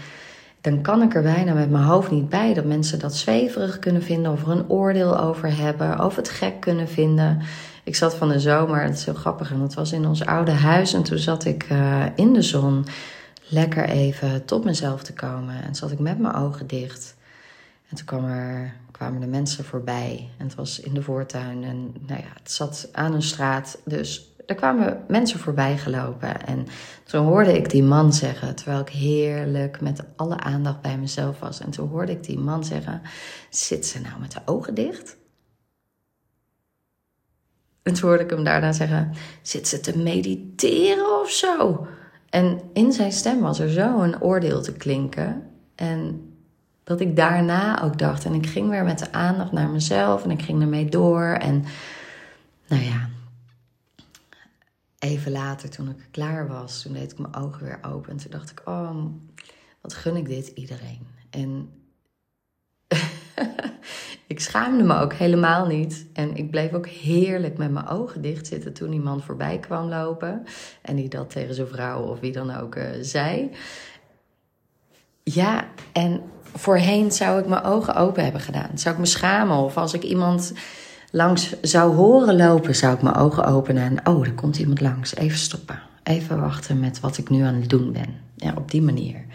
dan 0.70 0.82
kan 0.82 1.02
ik 1.02 1.16
er 1.16 1.22
bijna 1.22 1.54
met 1.54 1.70
mijn 1.70 1.84
hoofd 1.84 2.12
niet 2.12 2.30
bij 2.30 2.54
dat 2.54 2.66
mensen 2.66 3.00
dat 3.00 3.16
zweverig 3.16 3.80
kunnen 3.80 4.04
vinden 4.04 4.32
of 4.32 4.42
er 4.42 4.50
een 4.50 4.70
oordeel 4.70 5.20
over 5.20 5.58
hebben, 5.58 6.04
of 6.04 6.16
het 6.16 6.30
gek 6.30 6.60
kunnen 6.60 6.88
vinden. 6.88 7.42
Ik 7.84 7.96
zat 7.96 8.16
van 8.16 8.30
de 8.30 8.40
zomer, 8.40 8.82
het 8.82 8.98
is 8.98 9.06
heel 9.06 9.14
grappig, 9.14 9.52
en 9.52 9.60
dat 9.60 9.74
was 9.74 9.92
in 9.92 10.08
ons 10.08 10.26
oude 10.26 10.52
huis. 10.52 10.94
En 10.94 11.04
toen 11.04 11.18
zat 11.18 11.46
ik 11.46 11.70
uh, 11.72 12.06
in 12.16 12.34
de 12.34 12.42
zon 12.42 12.86
lekker 13.48 13.90
even 13.90 14.46
tot 14.46 14.64
mezelf 14.64 15.04
te 15.04 15.14
komen. 15.14 15.64
En 15.64 15.76
zat 15.76 15.92
ik 15.92 16.00
met 16.00 16.20
mijn 16.20 16.36
ogen 16.36 16.68
dicht. 16.68 17.16
En 17.90 17.96
toen 17.96 18.06
kwam 18.06 18.26
er, 18.26 18.74
kwamen 18.92 19.22
de 19.22 19.28
mensen 19.28 19.66
voorbij. 19.66 20.30
En 20.38 20.46
het 20.46 20.56
was 20.56 20.80
in 20.80 20.94
de 20.94 21.02
voortuin. 21.02 21.64
En 21.64 21.94
nou 22.08 22.22
ja, 22.22 22.30
het 22.40 22.52
zat 22.52 22.90
aan 22.92 23.14
een 23.14 23.22
straat. 23.22 23.78
Dus 23.86 24.36
er 24.48 24.56
kwamen 24.56 25.04
mensen 25.08 25.40
voorbij 25.40 25.78
gelopen. 25.78 26.46
En 26.46 26.68
toen 27.04 27.26
hoorde 27.26 27.58
ik 27.58 27.70
die 27.70 27.84
man 27.84 28.14
zeggen, 28.14 28.56
terwijl 28.56 28.80
ik 28.80 28.90
heerlijk 28.90 29.82
met 29.82 30.04
alle 30.16 30.38
aandacht 30.38 30.82
bij 30.82 30.98
mezelf 30.98 31.40
was. 31.40 31.60
En 31.60 31.70
toen 31.70 31.90
hoorde 31.90 32.12
ik 32.12 32.24
die 32.24 32.40
man 32.40 32.64
zeggen: 32.64 33.02
Zit 33.50 33.86
ze 33.86 34.02
nou 34.02 34.20
met 34.20 34.32
de 34.32 34.40
ogen 34.46 34.74
dicht? 34.74 35.18
En 37.84 37.94
toen 37.94 38.10
hoorde 38.10 38.24
ik 38.24 38.30
hem 38.30 38.44
daarna 38.44 38.72
zeggen: 38.72 39.14
Zit 39.42 39.68
ze 39.68 39.80
te 39.80 39.98
mediteren 39.98 41.20
of 41.22 41.30
zo? 41.30 41.88
En 42.30 42.62
in 42.74 42.92
zijn 42.92 43.12
stem 43.12 43.40
was 43.40 43.60
er 43.60 43.70
zo 43.70 44.02
een 44.02 44.22
oordeel 44.22 44.62
te 44.62 44.74
klinken. 44.74 45.44
En 45.76 46.32
dat 46.84 47.00
ik 47.00 47.16
daarna 47.16 47.84
ook 47.84 47.98
dacht. 47.98 48.26
En 48.26 48.34
ik 48.34 48.46
ging 48.46 48.70
weer 48.70 48.84
met 48.84 49.00
de 49.00 49.12
aandacht 49.12 49.52
naar 49.52 49.70
mezelf 49.70 50.24
en 50.24 50.32
ik 50.32 50.42
ging 50.42 50.62
ermee 50.62 50.86
door. 50.86 51.24
En 51.24 51.66
nou 52.68 52.84
ja, 52.84 53.10
even 55.00 55.32
later, 55.32 55.70
toen 55.70 55.90
ik 55.90 56.08
klaar 56.12 56.48
was, 56.48 56.82
toen 56.82 56.94
deed 56.94 57.12
ik 57.12 57.18
mijn 57.18 57.36
ogen 57.36 57.64
weer 57.64 57.80
open. 57.82 58.12
En 58.12 58.18
toen 58.18 58.32
dacht 58.32 58.52
ik, 58.52 58.62
oh, 58.66 59.06
wat 59.82 59.94
gun 59.94 60.16
ik 60.16 60.26
dit 60.26 60.48
iedereen. 60.48 61.08
En 61.30 61.70
ik 64.28 64.40
schaamde 64.40 64.84
me 64.84 65.00
ook 65.00 65.14
helemaal 65.14 65.66
niet. 65.66 66.06
En 66.14 66.36
ik 66.36 66.52
bleef 66.52 66.74
ook 66.74 66.88
heerlijk 66.88 67.58
met 67.58 67.72
mijn 67.72 67.88
ogen 67.88 68.22
dicht 68.22 68.48
zitten 68.48 68.74
toen 68.74 68.90
die 68.90 69.00
man 69.00 69.22
voorbij 69.22 69.60
kwam 69.60 69.90
lopen. 69.90 70.44
En 70.82 70.96
die 70.96 71.10
dat 71.10 71.30
tegen 71.30 71.54
zijn 71.54 71.68
vrouw 71.68 72.02
of 72.02 72.20
wie 72.20 72.32
dan 72.32 72.56
ook 72.56 72.76
uh, 72.76 72.90
zei. 73.02 73.52
Ja, 75.24 75.68
en 75.92 76.22
voorheen 76.42 77.12
zou 77.12 77.40
ik 77.40 77.48
mijn 77.48 77.64
ogen 77.64 77.96
open 77.96 78.24
hebben 78.24 78.42
gedaan. 78.42 78.78
Zou 78.78 78.94
ik 78.96 79.00
me 79.00 79.08
schamen 79.08 79.58
of 79.58 79.78
als 79.78 79.94
ik 79.94 80.04
iemand 80.04 80.54
langs 81.12 81.62
zou 81.62 81.96
horen 81.96 82.36
lopen, 82.36 82.76
zou 82.76 82.96
ik 82.96 83.02
mijn 83.02 83.16
ogen 83.16 83.46
openen 83.46 83.84
en 83.84 84.08
oh, 84.08 84.26
er 84.26 84.34
komt 84.34 84.58
iemand 84.58 84.82
langs. 84.82 85.16
Even 85.16 85.38
stoppen. 85.38 85.80
Even 86.04 86.40
wachten 86.40 86.80
met 86.80 87.00
wat 87.00 87.18
ik 87.18 87.30
nu 87.30 87.42
aan 87.42 87.56
het 87.56 87.70
doen 87.70 87.92
ben. 87.92 88.16
Ja, 88.36 88.54
op 88.58 88.72
die 88.72 88.82
manier. 88.82 89.26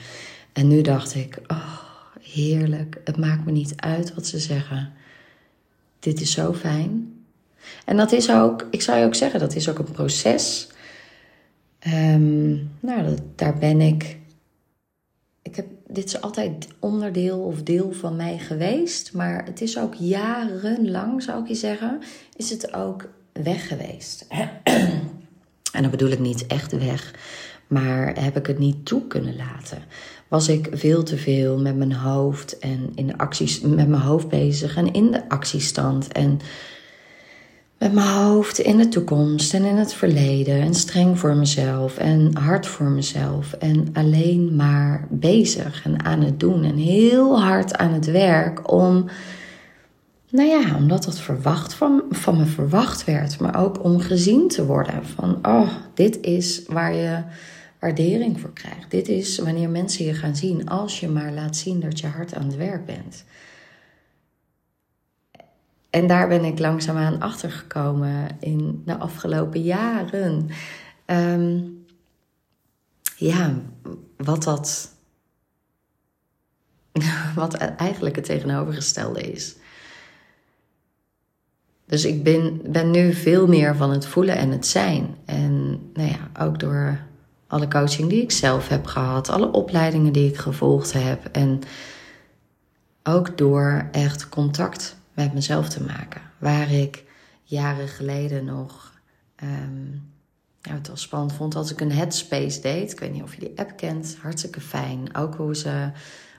En 0.53 0.69
nu 0.69 0.83
dacht 0.83 1.15
ik, 1.15 1.39
oh, 1.47 1.79
heerlijk. 2.21 3.01
Het 3.05 3.17
maakt 3.17 3.45
me 3.45 3.51
niet 3.51 3.73
uit 3.77 4.15
wat 4.15 4.27
ze 4.27 4.39
zeggen. 4.39 4.93
Dit 5.99 6.21
is 6.21 6.33
zo 6.33 6.55
fijn. 6.55 7.13
En 7.85 7.97
dat 7.97 8.13
is 8.13 8.31
ook, 8.31 8.67
ik 8.71 8.83
zou 8.83 8.99
je 8.99 9.05
ook 9.05 9.15
zeggen, 9.15 9.41
dat 9.41 9.55
is 9.55 9.69
ook 9.69 9.79
een 9.79 9.93
proces. 9.93 10.69
Um, 11.87 12.71
nou, 12.81 13.17
daar 13.35 13.59
ben 13.59 13.81
ik. 13.81 14.17
Ik 15.43 15.57
heb, 15.57 15.67
dit 15.87 16.05
is 16.05 16.21
altijd 16.21 16.69
onderdeel 16.79 17.39
of 17.39 17.63
deel 17.63 17.93
van 17.93 18.17
mij 18.17 18.39
geweest. 18.39 19.13
Maar 19.13 19.45
het 19.45 19.61
is 19.61 19.79
ook 19.79 19.95
jarenlang, 19.95 21.23
zou 21.23 21.43
ik 21.43 21.49
je 21.49 21.55
zeggen, 21.55 22.01
is 22.37 22.51
het 22.51 22.75
ook 22.75 23.09
weg 23.33 23.69
geweest. 23.69 24.27
en 25.73 25.83
dan 25.83 25.91
bedoel 25.91 26.11
ik 26.11 26.19
niet 26.19 26.47
echt 26.47 26.73
weg. 26.73 27.15
Maar 27.67 28.23
heb 28.23 28.37
ik 28.37 28.47
het 28.47 28.59
niet 28.59 28.87
toe 28.87 29.07
kunnen 29.07 29.37
laten? 29.37 29.83
Was 30.29 30.49
ik 30.49 30.69
veel 30.73 31.03
te 31.03 31.17
veel 31.17 31.59
met 31.59 31.77
mijn 31.77 31.93
hoofd 31.93 32.59
en 32.59 32.93
in 32.95 33.07
de 33.07 33.19
acties, 33.19 33.61
met 33.61 33.89
mijn 33.89 34.03
hoofd 34.03 34.29
bezig 34.29 34.77
en 34.77 34.93
in 34.93 35.11
de 35.11 35.29
actiestand 35.29 36.13
en 36.13 36.41
met 37.83 37.93
mijn 37.93 38.09
hoofd 38.09 38.59
in 38.59 38.77
de 38.77 38.89
toekomst 38.89 39.55
en 39.55 39.65
in 39.65 39.77
het 39.77 39.95
verleden 39.95 40.61
en 40.61 40.75
streng 40.75 41.19
voor 41.19 41.37
mezelf 41.37 41.99
en 41.99 42.37
hard 42.37 42.67
voor 42.67 42.87
mezelf 42.87 43.53
en 43.53 43.89
alleen 43.93 44.57
maar 44.57 45.07
bezig 45.11 45.85
en 45.85 46.05
aan 46.05 46.21
het 46.21 46.41
doen 46.41 46.65
en 46.65 46.77
heel 46.77 47.41
hard 47.41 47.77
aan 47.77 47.93
het 47.93 48.07
werk 48.07 48.73
om, 48.73 49.09
nou 50.31 50.49
ja, 50.49 50.77
omdat 50.77 51.05
dat 51.05 51.21
verwacht 51.21 51.75
van, 51.75 52.03
van 52.11 52.37
me 52.37 52.45
verwacht 52.45 53.05
werd, 53.05 53.39
maar 53.39 53.61
ook 53.61 53.85
om 53.85 54.01
gezien 54.01 54.49
te 54.49 54.67
worden 54.67 55.07
van, 55.07 55.39
oh, 55.47 55.69
dit 55.95 56.21
is 56.21 56.63
waar 56.67 56.95
je 56.95 57.23
waardering 57.79 58.41
voor 58.41 58.53
krijgt. 58.53 58.91
Dit 58.91 59.09
is 59.09 59.39
wanneer 59.39 59.71
mensen 59.71 60.05
je 60.05 60.15
gaan 60.15 60.37
zien 60.37 60.69
als 60.69 61.01
je 61.01 61.09
maar 61.09 61.33
laat 61.33 61.57
zien 61.57 61.81
dat 61.81 62.01
je 62.01 62.07
hard 62.07 62.35
aan 62.35 62.47
het 62.47 62.57
werk 62.57 62.87
bent. 62.87 63.25
En 65.93 66.07
daar 66.07 66.29
ben 66.29 66.45
ik 66.45 66.59
langzaamaan 66.59 67.21
achter 67.21 67.51
gekomen 67.51 68.29
in 68.41 68.83
de 68.85 68.99
afgelopen 68.99 69.63
jaren. 69.63 70.49
Ehm, 71.05 71.61
ja, 73.17 73.55
wat 74.17 74.43
dat. 74.43 74.91
Wat 77.35 77.55
eigenlijk 77.55 78.17
het 78.17 78.25
tegenovergestelde 78.25 79.21
is. 79.21 79.57
Dus 81.87 82.05
ik 82.05 82.23
ben, 82.23 82.61
ben 82.67 82.91
nu 82.91 83.13
veel 83.13 83.47
meer 83.47 83.77
van 83.77 83.91
het 83.91 84.07
voelen 84.07 84.37
en 84.37 84.51
het 84.51 84.67
zijn. 84.67 85.17
En 85.25 85.71
nou 85.95 86.09
ja, 86.09 86.45
ook 86.45 86.61
door 86.61 86.99
alle 87.47 87.69
coaching 87.69 88.09
die 88.09 88.23
ik 88.23 88.31
zelf 88.31 88.69
heb 88.69 88.87
gehad, 88.87 89.29
alle 89.29 89.53
opleidingen 89.53 90.13
die 90.13 90.29
ik 90.29 90.37
gevolgd 90.37 90.93
heb. 90.93 91.25
En 91.25 91.61
ook 93.03 93.39
door 93.39 93.89
echt 93.91 94.29
contact 94.29 95.01
met 95.15 95.35
mezelf 95.35 95.69
te 95.69 95.83
maken. 95.83 96.21
Waar 96.39 96.73
ik 96.73 97.05
jaren 97.43 97.89
geleden 97.89 98.45
nog 98.45 98.93
um, 99.43 100.11
ja, 100.63 100.75
het 100.75 100.87
wel 100.87 100.97
spannend 100.97 101.33
vond 101.33 101.55
als 101.55 101.71
ik 101.71 101.81
een 101.81 101.93
headspace 101.93 102.61
deed. 102.61 102.93
Ik 102.93 103.01
weet 103.01 103.13
niet 103.13 103.23
of 103.23 103.35
je 103.35 103.41
die 103.41 103.53
app 103.59 103.77
kent. 103.77 104.17
Hartstikke 104.21 104.61
fijn. 104.61 105.17
Ook 105.17 105.35
hoe 105.35 105.57
ze, 105.57 105.91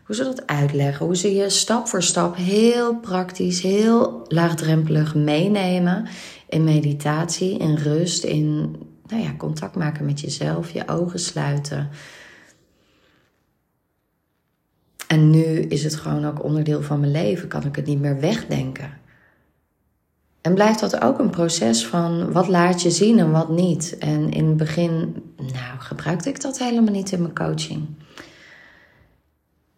hoe 0.05 0.15
ze 0.15 0.23
dat 0.23 0.47
uitleggen. 0.47 1.05
Hoe 1.05 1.15
ze 1.15 1.33
je 1.33 1.49
stap 1.49 1.87
voor 1.87 2.03
stap 2.03 2.35
heel 2.35 2.95
praktisch, 2.95 3.61
heel 3.61 4.25
laagdrempelig 4.27 5.15
meenemen 5.15 6.07
in 6.49 6.63
meditatie, 6.63 7.57
in 7.57 7.75
rust, 7.75 8.23
in 8.23 8.75
nou 9.07 9.23
ja, 9.23 9.35
contact 9.37 9.75
maken 9.75 10.05
met 10.05 10.19
jezelf, 10.19 10.71
je 10.71 10.87
ogen 10.87 11.19
sluiten. 11.19 11.89
En 15.13 15.29
nu 15.29 15.59
is 15.59 15.83
het 15.83 15.95
gewoon 15.95 16.25
ook 16.25 16.43
onderdeel 16.43 16.81
van 16.81 16.99
mijn 16.99 17.11
leven, 17.11 17.47
kan 17.47 17.65
ik 17.65 17.75
het 17.75 17.85
niet 17.85 17.99
meer 17.99 18.19
wegdenken. 18.19 18.91
En 20.41 20.53
blijft 20.53 20.79
dat 20.79 21.01
ook 21.01 21.19
een 21.19 21.29
proces 21.29 21.85
van 21.85 22.31
wat 22.31 22.47
laat 22.47 22.81
je 22.81 22.91
zien 22.91 23.19
en 23.19 23.31
wat 23.31 23.49
niet. 23.49 23.97
En 23.97 24.31
in 24.31 24.45
het 24.47 24.57
begin, 24.57 25.23
nou, 25.37 25.79
gebruikte 25.79 26.29
ik 26.29 26.41
dat 26.41 26.59
helemaal 26.59 26.93
niet 26.93 27.11
in 27.11 27.21
mijn 27.21 27.35
coaching. 27.35 27.87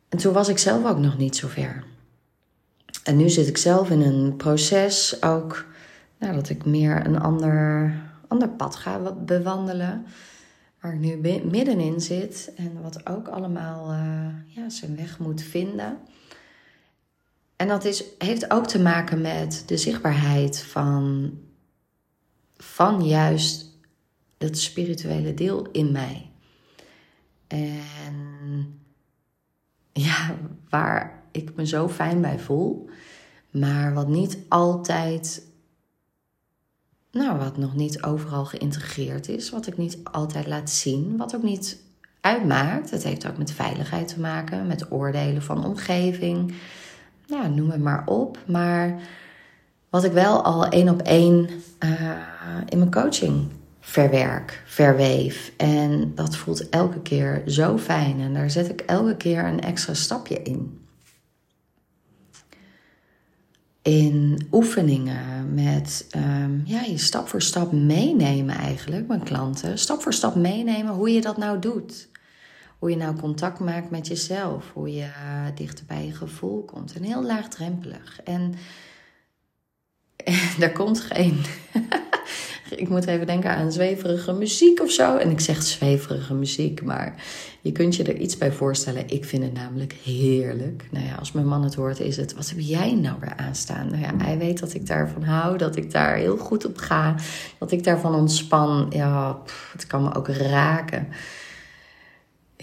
En 0.10 0.18
toen 0.18 0.34
was 0.34 0.48
ik 0.48 0.58
zelf 0.58 0.86
ook 0.86 1.00
nog 1.00 1.18
niet 1.18 1.36
zo 1.36 1.48
ver. 1.48 1.84
En 3.04 3.18
nu 3.18 3.30
zit 3.30 3.48
ik 3.48 3.58
zelf 3.58 3.90
in 3.90 4.02
een 4.02 4.36
proces 4.36 5.22
ook, 5.22 5.66
nou, 6.20 6.34
dat 6.34 6.50
ik 6.50 6.66
meer 6.66 7.06
een 7.06 7.20
ander 7.20 7.94
ander 8.28 8.50
pad 8.50 8.76
ga 8.76 9.00
bewandelen. 9.26 10.06
Waar 10.86 10.94
ik 10.94 11.00
nu 11.00 11.40
middenin 11.50 12.02
zit 12.02 12.52
en 12.56 12.82
wat 12.82 13.10
ook 13.10 13.28
allemaal 13.28 13.92
uh, 13.92 14.28
ja, 14.46 14.70
zijn 14.70 14.96
weg 14.96 15.20
moet 15.20 15.42
vinden. 15.42 15.98
En 17.56 17.68
dat 17.68 17.86
is, 17.86 18.04
heeft 18.18 18.52
ook 18.52 18.68
te 18.68 18.82
maken 18.82 19.22
met 19.22 19.64
de 19.66 19.78
zichtbaarheid 19.78 20.60
van, 20.60 21.32
van 22.58 23.06
juist 23.06 23.78
het 24.38 24.60
spirituele 24.60 25.34
deel 25.34 25.68
in 25.72 25.92
mij. 25.92 26.30
En 27.48 28.16
ja, 29.92 30.36
waar 30.70 31.24
ik 31.32 31.56
me 31.56 31.68
zo 31.68 31.90
fijn 31.90 32.22
bij 32.22 32.40
voel, 32.40 32.90
maar 33.52 33.94
wat 33.94 34.08
niet 34.08 34.38
altijd 34.50 35.45
nou, 37.16 37.38
wat 37.38 37.58
nog 37.58 37.76
niet 37.76 38.04
overal 38.04 38.46
geïntegreerd 38.46 39.28
is, 39.28 39.50
wat 39.50 39.68
ik 39.68 39.78
niet 39.78 39.98
altijd 40.04 40.48
laat 40.48 40.70
zien, 40.70 41.18
wat 41.18 41.36
ook 41.36 41.44
niet 41.44 41.78
uitmaakt. 42.22 42.90
Het 42.90 43.04
heeft 43.04 43.28
ook 43.28 43.38
met 43.38 43.52
veiligheid 43.52 44.08
te 44.08 44.20
maken, 44.20 44.68
met 44.68 44.92
oordelen 44.92 45.42
van 45.42 45.66
omgeving. 45.66 46.54
Nou, 47.28 47.50
noem 47.50 47.70
het 47.70 47.82
maar 47.82 48.04
op. 48.06 48.38
Maar 48.46 49.00
wat 49.90 50.04
ik 50.04 50.12
wel 50.12 50.44
al 50.44 50.68
één 50.68 50.90
op 50.90 51.02
één 51.02 51.50
uh, 51.80 52.12
in 52.70 52.78
mijn 52.78 52.92
coaching 52.92 53.48
verwerk, 53.80 54.64
verweef. 54.66 55.52
En 55.58 56.12
dat 56.16 56.36
voelt 56.36 56.70
elke 56.70 57.02
keer 57.02 57.42
zo 57.46 57.78
fijn. 57.78 58.20
En 58.20 58.34
daar 58.34 58.50
zet 58.50 58.70
ik 58.70 58.82
elke 58.82 59.16
keer 59.16 59.46
een 59.46 59.62
extra 59.62 59.94
stapje 59.94 60.42
in. 60.42 60.85
In 63.86 64.48
oefeningen 64.52 65.54
met 65.54 66.08
um, 66.16 66.62
ja, 66.66 66.82
je 66.82 66.98
stap 66.98 67.28
voor 67.28 67.42
stap 67.42 67.72
meenemen 67.72 68.56
eigenlijk, 68.56 69.08
mijn 69.08 69.24
klanten. 69.24 69.80
Stap 69.80 70.02
voor 70.02 70.14
stap 70.14 70.36
meenemen 70.36 70.94
hoe 70.94 71.10
je 71.10 71.22
dat 71.22 71.38
nou 71.38 71.60
doet. 71.60 72.10
Hoe 72.80 72.90
je 72.90 72.96
nou 72.96 73.16
contact 73.16 73.60
maakt 73.60 73.90
met 73.90 74.08
jezelf. 74.08 74.72
Hoe 74.74 74.94
je 74.94 75.02
uh, 75.04 75.46
dichter 75.56 75.86
bij 75.86 76.06
je 76.06 76.14
gevoel 76.14 76.64
komt. 76.64 76.94
En 76.94 77.04
heel 77.04 77.24
laagdrempelig. 77.24 78.22
En, 78.24 78.54
en 80.16 80.40
daar 80.60 80.74
komt 80.74 81.00
geen 81.00 81.42
ik 82.70 82.90
moet 82.90 83.06
even 83.06 83.28
denken 83.28 83.50
aan 83.50 83.72
zweverige 83.72 84.34
muziek 84.34 84.82
of 84.82 84.92
zo. 84.92 85.18
En 85.18 85.30
ik 85.30 85.40
zeg 85.40 85.64
zweverige 85.64 86.34
muziek, 86.34 86.84
maar 86.84 87.16
je 87.62 87.72
kunt 87.72 87.96
je 87.96 88.04
er 88.04 88.18
iets 88.18 88.38
bij 88.38 88.52
voorstellen. 88.52 89.10
Ik 89.10 89.26
vind 89.26 89.44
het 89.44 89.54
namelijk 89.54 89.94
heerlijk. 90.04 90.88
Nou 90.92 91.06
ja, 91.06 91.16
als 91.16 91.32
mijn 91.32 91.48
man 91.48 91.64
het 91.64 91.76
hoort, 91.76 92.00
is 92.00 92.18
het: 92.18 92.34
wat 92.34 92.50
heb 92.50 92.60
jij 92.60 92.94
nou 92.94 93.16
weer 93.20 93.36
aanstaan? 93.36 93.88
Nou 93.88 94.02
ja, 94.02 94.14
hij 94.18 94.38
weet 94.38 94.60
dat 94.60 94.74
ik 94.74 94.88
daarvan 94.88 95.24
hou, 95.24 95.58
dat 95.58 95.76
ik 95.76 95.92
daar 95.92 96.16
heel 96.16 96.38
goed 96.38 96.66
op 96.66 96.78
ga, 96.78 97.16
dat 97.58 97.72
ik 97.72 97.84
daarvan 97.84 98.16
ontspan. 98.16 98.86
Ja, 98.90 99.42
het 99.72 99.88
kan 99.88 100.04
me 100.04 100.16
ook 100.16 100.28
raken. 100.28 101.08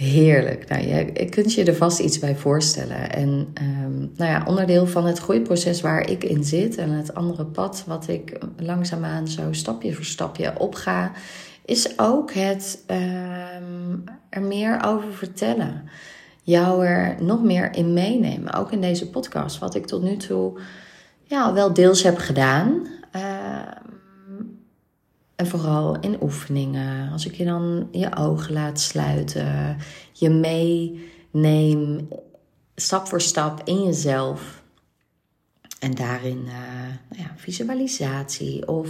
Heerlijk. 0.02 0.68
Nou, 0.68 0.86
je, 0.86 1.28
kunt 1.28 1.54
je 1.54 1.64
er 1.64 1.74
vast 1.74 1.98
iets 1.98 2.18
bij 2.18 2.36
voorstellen. 2.36 3.12
En 3.12 3.28
um, 3.62 4.12
nou 4.16 4.30
ja, 4.30 4.44
onderdeel 4.46 4.86
van 4.86 5.06
het 5.06 5.18
groeiproces 5.18 5.80
waar 5.80 6.10
ik 6.10 6.24
in 6.24 6.44
zit 6.44 6.76
en 6.76 6.90
het 6.90 7.14
andere 7.14 7.44
pad 7.44 7.84
wat 7.86 8.08
ik 8.08 8.38
langzaamaan 8.56 9.28
zo 9.28 9.52
stapje 9.52 9.92
voor 9.92 10.04
stapje 10.04 10.58
opga, 10.58 11.12
is 11.64 11.98
ook 11.98 12.32
het 12.32 12.84
um, 12.90 14.04
er 14.28 14.42
meer 14.42 14.82
over 14.84 15.12
vertellen. 15.12 15.82
Jou 16.42 16.86
er 16.86 17.22
nog 17.22 17.42
meer 17.42 17.74
in 17.74 17.92
meenemen. 17.92 18.52
Ook 18.54 18.72
in 18.72 18.80
deze 18.80 19.10
podcast, 19.10 19.58
wat 19.58 19.74
ik 19.74 19.86
tot 19.86 20.02
nu 20.02 20.16
toe 20.16 20.58
ja, 21.22 21.52
wel 21.52 21.72
deels 21.72 22.02
heb 22.02 22.18
gedaan. 22.18 22.86
Uh, 23.16 23.22
en 25.42 25.48
vooral 25.48 26.00
in 26.00 26.22
oefeningen. 26.22 27.12
Als 27.12 27.26
ik 27.26 27.34
je 27.34 27.44
dan 27.44 27.88
je 27.92 28.16
ogen 28.16 28.52
laat 28.52 28.80
sluiten, 28.80 29.76
je 30.12 30.30
meeneem 30.30 32.08
stap 32.74 33.08
voor 33.08 33.20
stap 33.20 33.60
in 33.64 33.82
jezelf. 33.82 34.62
En 35.80 35.94
daarin 35.94 36.42
uh, 36.46 36.52
nou 37.08 37.22
ja, 37.22 37.34
visualisatie. 37.36 38.68
Of 38.68 38.88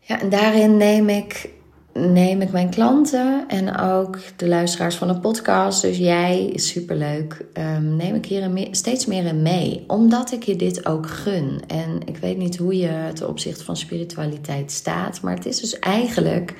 ja, 0.00 0.20
en 0.20 0.28
daarin 0.28 0.76
neem 0.76 1.08
ik 1.08 1.50
neem 1.96 2.40
ik 2.40 2.52
mijn 2.52 2.70
klanten 2.70 3.44
en 3.48 3.76
ook 3.78 4.18
de 4.36 4.48
luisteraars 4.48 4.94
van 4.94 5.08
de 5.08 5.20
podcast, 5.20 5.82
dus 5.82 5.98
jij, 5.98 6.46
is 6.46 6.68
superleuk, 6.68 7.44
um, 7.76 7.96
neem 7.96 8.14
ik 8.14 8.26
hier 8.26 8.68
steeds 8.70 9.06
meer 9.06 9.24
in 9.24 9.42
mee. 9.42 9.84
Omdat 9.86 10.32
ik 10.32 10.42
je 10.42 10.56
dit 10.56 10.86
ook 10.86 11.10
gun. 11.10 11.62
En 11.66 12.00
ik 12.04 12.16
weet 12.16 12.36
niet 12.36 12.56
hoe 12.56 12.76
je 12.76 13.10
ten 13.14 13.28
opzichte 13.28 13.64
van 13.64 13.76
spiritualiteit 13.76 14.72
staat, 14.72 15.20
maar 15.20 15.34
het 15.34 15.46
is 15.46 15.60
dus 15.60 15.78
eigenlijk 15.78 16.54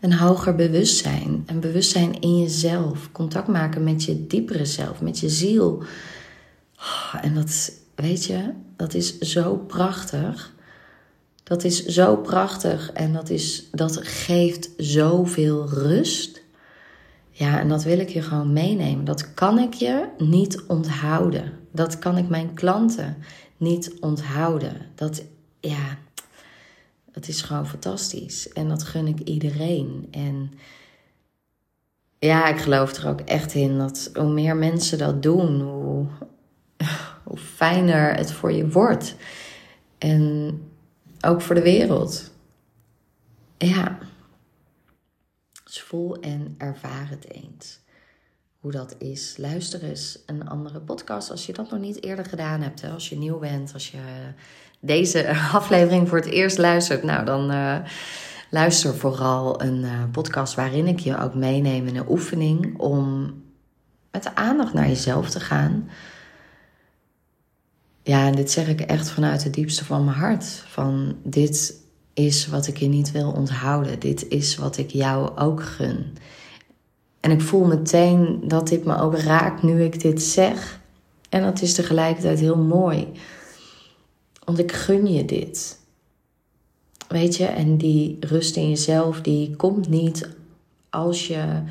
een 0.00 0.12
hoger 0.12 0.54
bewustzijn. 0.54 1.42
Een 1.46 1.60
bewustzijn 1.60 2.20
in 2.20 2.38
jezelf. 2.38 3.12
Contact 3.12 3.48
maken 3.48 3.84
met 3.84 4.04
je 4.04 4.26
diepere 4.26 4.64
zelf, 4.64 5.00
met 5.00 5.18
je 5.18 5.28
ziel. 5.28 5.82
Oh, 6.76 7.14
en 7.22 7.34
dat, 7.34 7.72
weet 7.94 8.24
je, 8.24 8.52
dat 8.76 8.94
is 8.94 9.18
zo 9.18 9.56
prachtig. 9.56 10.52
Dat 11.52 11.64
is 11.64 11.84
zo 11.84 12.16
prachtig 12.16 12.92
en 12.92 13.12
dat, 13.12 13.30
is, 13.30 13.68
dat 13.70 13.96
geeft 14.06 14.70
zoveel 14.76 15.68
rust. 15.68 16.42
Ja, 17.30 17.60
en 17.60 17.68
dat 17.68 17.82
wil 17.82 17.98
ik 17.98 18.08
je 18.08 18.22
gewoon 18.22 18.52
meenemen. 18.52 19.04
Dat 19.04 19.34
kan 19.34 19.58
ik 19.58 19.74
je 19.74 20.08
niet 20.18 20.62
onthouden. 20.66 21.52
Dat 21.72 21.98
kan 21.98 22.18
ik 22.18 22.28
mijn 22.28 22.54
klanten 22.54 23.16
niet 23.56 23.94
onthouden. 24.00 24.76
Dat, 24.94 25.22
ja, 25.60 25.98
dat 27.12 27.28
is 27.28 27.42
gewoon 27.42 27.66
fantastisch. 27.66 28.52
En 28.52 28.68
dat 28.68 28.82
gun 28.82 29.06
ik 29.06 29.20
iedereen. 29.20 30.08
En 30.10 30.52
ja, 32.18 32.48
ik 32.48 32.58
geloof 32.58 32.92
er 32.92 33.08
ook 33.08 33.20
echt 33.20 33.54
in 33.54 33.78
dat 33.78 34.10
hoe 34.14 34.32
meer 34.32 34.56
mensen 34.56 34.98
dat 34.98 35.22
doen, 35.22 35.60
hoe, 35.60 36.06
hoe 37.24 37.38
fijner 37.38 38.14
het 38.14 38.32
voor 38.32 38.52
je 38.52 38.68
wordt. 38.68 39.16
En 39.98 40.60
ook 41.22 41.40
voor 41.40 41.54
de 41.54 41.62
wereld. 41.62 42.30
Ja. 43.58 43.98
Dus 45.64 45.82
voel 45.82 46.20
en 46.20 46.54
ervaar 46.58 47.08
het 47.08 47.30
eens. 47.32 47.80
Hoe 48.60 48.72
dat 48.72 48.94
is. 48.98 49.34
Luister 49.36 49.82
eens 49.82 50.18
een 50.26 50.48
andere 50.48 50.80
podcast 50.80 51.30
als 51.30 51.46
je 51.46 51.52
dat 51.52 51.70
nog 51.70 51.80
niet 51.80 52.04
eerder 52.04 52.24
gedaan 52.24 52.60
hebt. 52.60 52.80
Hè? 52.80 52.90
Als 52.90 53.08
je 53.08 53.16
nieuw 53.16 53.38
bent, 53.38 53.72
als 53.74 53.90
je 53.90 53.98
deze 54.80 55.36
aflevering 55.52 56.08
voor 56.08 56.18
het 56.18 56.30
eerst 56.30 56.58
luistert. 56.58 57.02
Nou, 57.02 57.24
dan 57.24 57.50
uh, 57.50 57.76
luister 58.50 58.94
vooral 58.94 59.62
een 59.62 59.82
uh, 59.82 60.02
podcast 60.12 60.54
waarin 60.54 60.86
ik 60.86 60.98
je 60.98 61.18
ook 61.18 61.34
meeneem 61.34 61.86
in 61.86 61.96
een 61.96 62.10
oefening. 62.10 62.78
Om 62.78 63.34
met 64.10 64.22
de 64.22 64.34
aandacht 64.34 64.72
naar 64.72 64.88
jezelf 64.88 65.30
te 65.30 65.40
gaan 65.40 65.88
ja, 68.02 68.26
en 68.26 68.34
dit 68.34 68.50
zeg 68.50 68.68
ik 68.68 68.80
echt 68.80 69.10
vanuit 69.10 69.44
het 69.44 69.54
diepste 69.54 69.84
van 69.84 70.04
mijn 70.04 70.16
hart. 70.16 70.44
Van 70.66 71.16
dit 71.22 71.80
is 72.14 72.46
wat 72.46 72.66
ik 72.66 72.76
je 72.76 72.88
niet 72.88 73.10
wil 73.10 73.32
onthouden. 73.32 73.98
Dit 74.00 74.28
is 74.28 74.56
wat 74.56 74.76
ik 74.76 74.90
jou 74.90 75.36
ook 75.36 75.62
gun. 75.62 76.16
En 77.20 77.30
ik 77.30 77.40
voel 77.40 77.64
meteen 77.64 78.40
dat 78.44 78.68
dit 78.68 78.84
me 78.84 78.98
ook 78.98 79.18
raakt 79.18 79.62
nu 79.62 79.82
ik 79.82 80.00
dit 80.00 80.22
zeg. 80.22 80.80
En 81.28 81.42
dat 81.42 81.62
is 81.62 81.74
tegelijkertijd 81.74 82.40
heel 82.40 82.58
mooi. 82.58 83.08
Want 84.44 84.58
ik 84.58 84.72
gun 84.72 85.12
je 85.12 85.24
dit. 85.24 85.78
Weet 87.08 87.36
je, 87.36 87.44
en 87.44 87.76
die 87.76 88.16
rust 88.20 88.56
in 88.56 88.68
jezelf, 88.68 89.20
die 89.20 89.56
komt 89.56 89.88
niet 89.88 90.28
als 90.90 91.26
je 91.26 91.62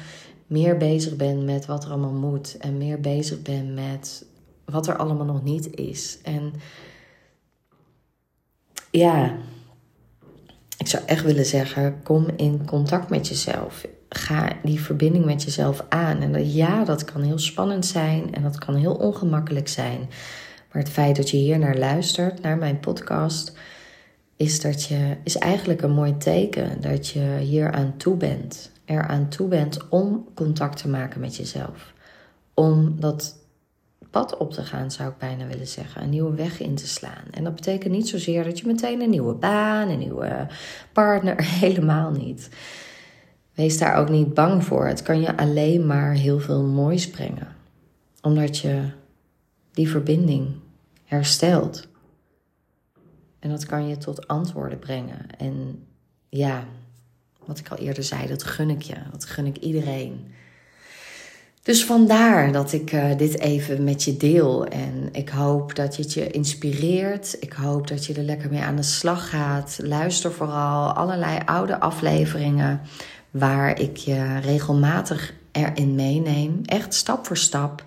meer 0.48 0.78
bezig 0.78 1.16
bent 1.16 1.44
met 1.44 1.66
wat 1.66 1.84
er 1.84 1.90
allemaal 1.90 2.32
moet. 2.32 2.58
En 2.58 2.78
meer 2.78 3.00
bezig 3.00 3.42
bent 3.42 3.74
met 3.74 4.26
wat 4.72 4.88
er 4.88 4.98
allemaal 4.98 5.26
nog 5.26 5.44
niet 5.44 5.76
is. 5.76 6.18
En 6.24 6.54
ja, 8.92 9.38
ik 10.78 10.88
zou 10.88 11.04
echt 11.06 11.24
willen 11.24 11.46
zeggen: 11.46 12.00
kom 12.04 12.28
in 12.36 12.66
contact 12.66 13.10
met 13.10 13.28
jezelf. 13.28 13.86
Ga 14.10 14.50
die 14.64 14.82
verbinding 14.82 15.26
met 15.26 15.44
jezelf 15.44 15.86
aan. 15.90 16.22
En 16.22 16.54
ja, 16.54 16.84
dat 16.84 17.06
kan 17.06 17.22
heel 17.22 17.40
spannend 17.40 17.86
zijn 17.86 18.34
en 18.34 18.44
dat 18.44 18.58
kan 18.58 18.76
heel 18.76 18.94
ongemakkelijk 18.94 19.68
zijn. 19.68 20.00
Maar 20.72 20.82
het 20.82 20.92
feit 20.92 21.16
dat 21.16 21.30
je 21.30 21.38
hier 21.38 21.60
naar 21.60 21.78
luistert, 21.78 22.42
naar 22.42 22.58
mijn 22.58 22.80
podcast, 22.80 23.58
is, 24.36 24.62
dat 24.62 24.84
je, 24.84 25.18
is 25.24 25.38
eigenlijk 25.38 25.82
een 25.82 25.92
mooi 25.92 26.18
teken 26.18 26.82
dat 26.82 27.08
je 27.08 27.38
hier 27.40 27.72
aan 27.72 27.94
toe 27.98 28.16
bent. 28.16 28.72
Er 28.86 29.08
aan 29.08 29.30
toe 29.30 29.48
bent 29.48 29.88
om 29.90 30.28
contact 30.36 30.78
te 30.78 30.88
maken 30.88 31.20
met 31.20 31.36
jezelf. 31.36 31.94
Om 32.54 33.00
dat 33.00 33.36
pad 34.12 34.38
op 34.38 34.52
te 34.52 34.64
gaan, 34.64 34.92
zou 34.92 35.10
ik 35.10 35.18
bijna 35.18 35.48
willen 35.48 35.68
zeggen. 35.68 36.04
Een 36.04 36.10
nieuwe 36.10 36.36
weg 36.36 36.60
in 36.60 36.76
te 36.76 36.88
slaan. 36.88 37.26
En 37.32 37.44
dat 37.44 37.56
betekent 37.56 37.94
niet 37.94 38.08
zozeer 38.08 38.44
dat 38.44 38.60
je 38.60 38.68
meteen 38.68 39.02
een 39.02 39.10
nieuwe 39.10 39.34
baan, 39.34 39.90
een 39.90 40.00
nieuwe 40.00 40.48
partner, 40.94 41.44
helemaal 41.66 42.12
niet. 42.12 42.50
Wees 43.54 43.78
daar 43.78 43.96
ook 43.96 44.10
niet 44.10 44.34
bang 44.34 44.64
voor. 44.64 44.88
Het 44.88 45.02
kan 45.02 45.22
je 45.22 45.38
alleen 45.38 45.86
maar 45.86 46.14
heel 46.14 46.40
veel 46.40 46.64
moois 46.64 47.10
brengen. 47.10 47.48
Omdat 48.22 48.58
je 48.58 48.90
die 49.72 49.90
verbinding 49.90 50.48
herstelt. 51.06 51.88
En 53.40 53.50
dat 53.50 53.66
kan 53.66 53.88
je 53.88 53.98
tot 53.98 54.28
antwoorden 54.28 54.80
brengen. 54.80 55.26
En 55.38 55.86
ja, 56.30 56.66
wat 57.46 57.60
ik 57.60 57.70
al 57.70 57.78
eerder 57.78 58.04
zei, 58.04 58.28
dat 58.28 58.44
gun 58.44 58.70
ik 58.70 58.82
je. 58.82 58.96
Dat 59.12 59.26
gun 59.26 59.46
ik 59.46 59.58
iedereen. 59.58 60.32
Dus 61.62 61.86
vandaar 61.86 62.52
dat 62.52 62.72
ik 62.74 62.92
uh, 62.92 63.18
dit 63.18 63.40
even 63.40 63.84
met 63.84 64.04
je 64.04 64.18
deel. 64.18 64.66
En 64.66 65.10
ik 65.12 65.30
hoop 65.30 65.76
dat 65.76 65.98
het 65.98 66.14
je 66.14 66.32
inspireert. 66.32 67.38
Ik 67.40 67.54
hoop 67.54 67.88
dat 67.88 68.06
je 68.06 68.14
er 68.14 68.24
lekker 68.24 68.50
mee 68.50 68.62
aan 68.62 68.76
de 68.76 68.84
slag 68.84 69.30
gaat. 69.30 69.80
Luister 69.84 70.32
vooral 70.32 70.92
allerlei 70.92 71.40
oude 71.46 71.80
afleveringen 71.80 72.82
waar 73.32 73.80
ik 73.80 73.98
je 73.98 74.40
regelmatig 74.40 75.34
erin 75.52 75.96
meeneem. 75.96 76.62
Echt 76.66 76.94
stap 76.94 77.26
voor 77.26 77.38
stap. 77.38 77.84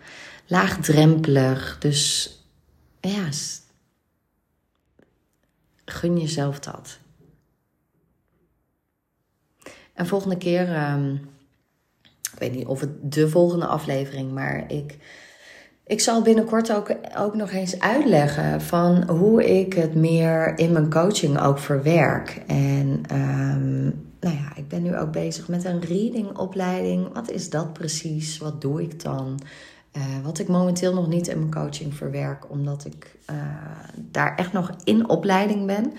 Laagdrempelig. 0.47 1.79
Dus 1.79 2.31
ja, 3.01 3.29
gun 5.85 6.19
jezelf 6.19 6.59
dat. 6.59 6.99
En 9.93 10.07
volgende 10.07 10.37
keer. 10.37 10.91
Um, 10.93 11.33
ik 12.35 12.41
weet 12.41 12.55
niet 12.55 12.67
of 12.67 12.81
het 12.81 13.13
de 13.13 13.29
volgende 13.29 13.67
aflevering, 13.67 14.33
maar 14.33 14.65
ik, 14.69 14.99
ik 15.87 16.01
zal 16.01 16.23
binnenkort 16.23 16.73
ook, 16.73 16.95
ook 17.19 17.35
nog 17.35 17.51
eens 17.51 17.81
uitleggen 17.81 18.61
van 18.61 19.11
hoe 19.11 19.59
ik 19.61 19.73
het 19.73 19.95
meer 19.95 20.59
in 20.59 20.73
mijn 20.73 20.91
coaching 20.91 21.41
ook 21.41 21.59
verwerk. 21.59 22.43
En 22.47 23.03
um, 23.13 24.09
nou 24.21 24.37
ja, 24.37 24.57
ik 24.57 24.69
ben 24.69 24.83
nu 24.83 24.97
ook 24.97 25.13
bezig 25.13 25.49
met 25.49 25.65
een 25.65 25.81
readingopleiding. 25.81 27.13
Wat 27.13 27.31
is 27.31 27.51
dat 27.51 27.73
precies? 27.73 28.39
Wat 28.39 28.61
doe 28.61 28.83
ik 28.83 29.03
dan? 29.03 29.41
Uh, 29.97 30.03
wat 30.23 30.39
ik 30.39 30.49
momenteel 30.49 30.95
nog 30.95 31.09
niet 31.09 31.29
in 31.29 31.39
mijn 31.39 31.55
coaching 31.65 31.95
verwerk, 31.95 32.51
omdat 32.51 32.85
ik 32.85 33.17
uh, 33.31 33.37
daar 33.97 34.35
echt 34.37 34.53
nog 34.53 34.71
in 34.85 35.09
opleiding 35.09 35.67
ben. 35.67 35.93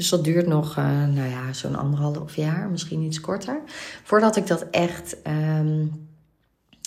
Dus 0.00 0.08
dat 0.08 0.24
duurt 0.24 0.46
nog, 0.46 0.76
uh, 0.76 0.84
nou 0.84 1.28
ja, 1.28 1.52
zo'n 1.52 1.76
anderhalf 1.76 2.36
jaar, 2.36 2.68
misschien 2.70 3.02
iets 3.02 3.20
korter. 3.20 3.60
Voordat 4.02 4.36
ik 4.36 4.46
dat 4.46 4.66
echt 4.70 5.16
um, 5.26 6.08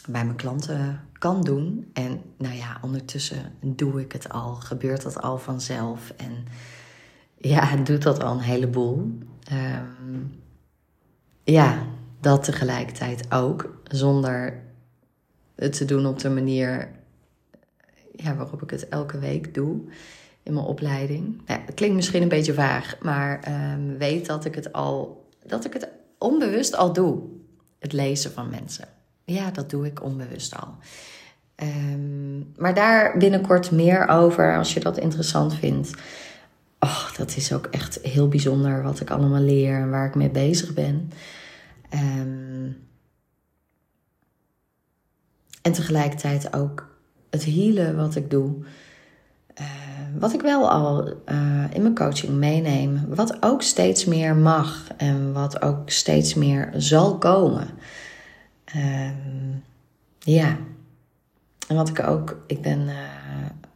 bij 0.07 0.25
mijn 0.25 0.35
klanten 0.35 1.01
kan 1.17 1.41
doen. 1.41 1.89
En 1.93 2.21
nou 2.37 2.55
ja, 2.55 2.77
ondertussen 2.81 3.53
doe 3.61 4.01
ik 4.01 4.11
het 4.11 4.29
al, 4.29 4.53
gebeurt 4.53 5.01
dat 5.01 5.21
al 5.21 5.37
vanzelf. 5.37 6.13
En 6.17 6.45
ja, 7.37 7.75
doet 7.75 8.01
dat 8.01 8.23
al 8.23 8.33
een 8.33 8.39
heleboel. 8.39 9.17
Um, 9.51 10.41
ja, 11.43 11.85
dat 12.19 12.43
tegelijkertijd 12.43 13.31
ook. 13.31 13.81
Zonder 13.83 14.63
het 15.55 15.77
te 15.77 15.85
doen 15.85 16.05
op 16.05 16.19
de 16.19 16.29
manier 16.29 16.91
ja, 18.15 18.35
waarop 18.35 18.61
ik 18.61 18.69
het 18.69 18.89
elke 18.89 19.19
week 19.19 19.53
doe 19.53 19.81
in 20.43 20.53
mijn 20.53 20.65
opleiding. 20.65 21.41
Ja, 21.47 21.61
het 21.65 21.75
klinkt 21.75 21.95
misschien 21.95 22.21
een 22.21 22.27
beetje 22.27 22.53
vaag, 22.53 22.97
maar 23.01 23.43
um, 23.73 23.97
weet 23.97 24.25
dat 24.25 24.45
ik 24.45 24.55
het 24.55 24.73
al, 24.73 25.25
dat 25.45 25.65
ik 25.65 25.73
het 25.73 25.87
onbewust 26.17 26.75
al 26.75 26.93
doe. 26.93 27.21
Het 27.79 27.93
lezen 27.93 28.31
van 28.31 28.49
mensen. 28.49 28.87
Ja, 29.25 29.51
dat 29.51 29.69
doe 29.69 29.85
ik 29.85 30.03
onbewust 30.03 30.55
al. 30.55 30.75
Um, 31.55 32.51
maar 32.57 32.73
daar 32.73 33.17
binnenkort 33.17 33.71
meer 33.71 34.07
over 34.07 34.57
als 34.57 34.73
je 34.73 34.79
dat 34.79 34.97
interessant 34.97 35.55
vindt. 35.55 35.91
Och, 36.79 37.13
dat 37.17 37.35
is 37.35 37.53
ook 37.53 37.65
echt 37.65 37.99
heel 38.01 38.27
bijzonder 38.27 38.83
wat 38.83 38.99
ik 38.99 39.09
allemaal 39.09 39.41
leer 39.41 39.79
en 39.79 39.89
waar 39.89 40.07
ik 40.07 40.15
mee 40.15 40.29
bezig 40.29 40.73
ben. 40.73 41.11
Um, 41.93 42.77
en 45.61 45.71
tegelijkertijd 45.71 46.53
ook 46.53 46.97
het 47.29 47.45
healen 47.45 47.95
wat 47.95 48.15
ik 48.15 48.29
doe. 48.29 48.55
Wat 50.19 50.33
ik 50.33 50.41
wel 50.41 50.69
al 50.69 51.07
uh, 51.07 51.63
in 51.73 51.81
mijn 51.81 51.95
coaching 51.95 52.33
meeneem. 52.33 53.05
Wat 53.07 53.37
ook 53.43 53.61
steeds 53.61 54.05
meer 54.05 54.35
mag 54.35 54.87
en 54.97 55.33
wat 55.33 55.61
ook 55.61 55.89
steeds 55.89 56.33
meer 56.33 56.69
zal 56.77 57.17
komen. 57.17 57.67
Um, 58.75 59.63
ja. 60.19 60.57
En 61.67 61.75
wat 61.75 61.89
ik 61.89 62.07
ook, 62.07 62.43
ik 62.47 62.61
ben 62.61 62.79
uh, 62.79 62.93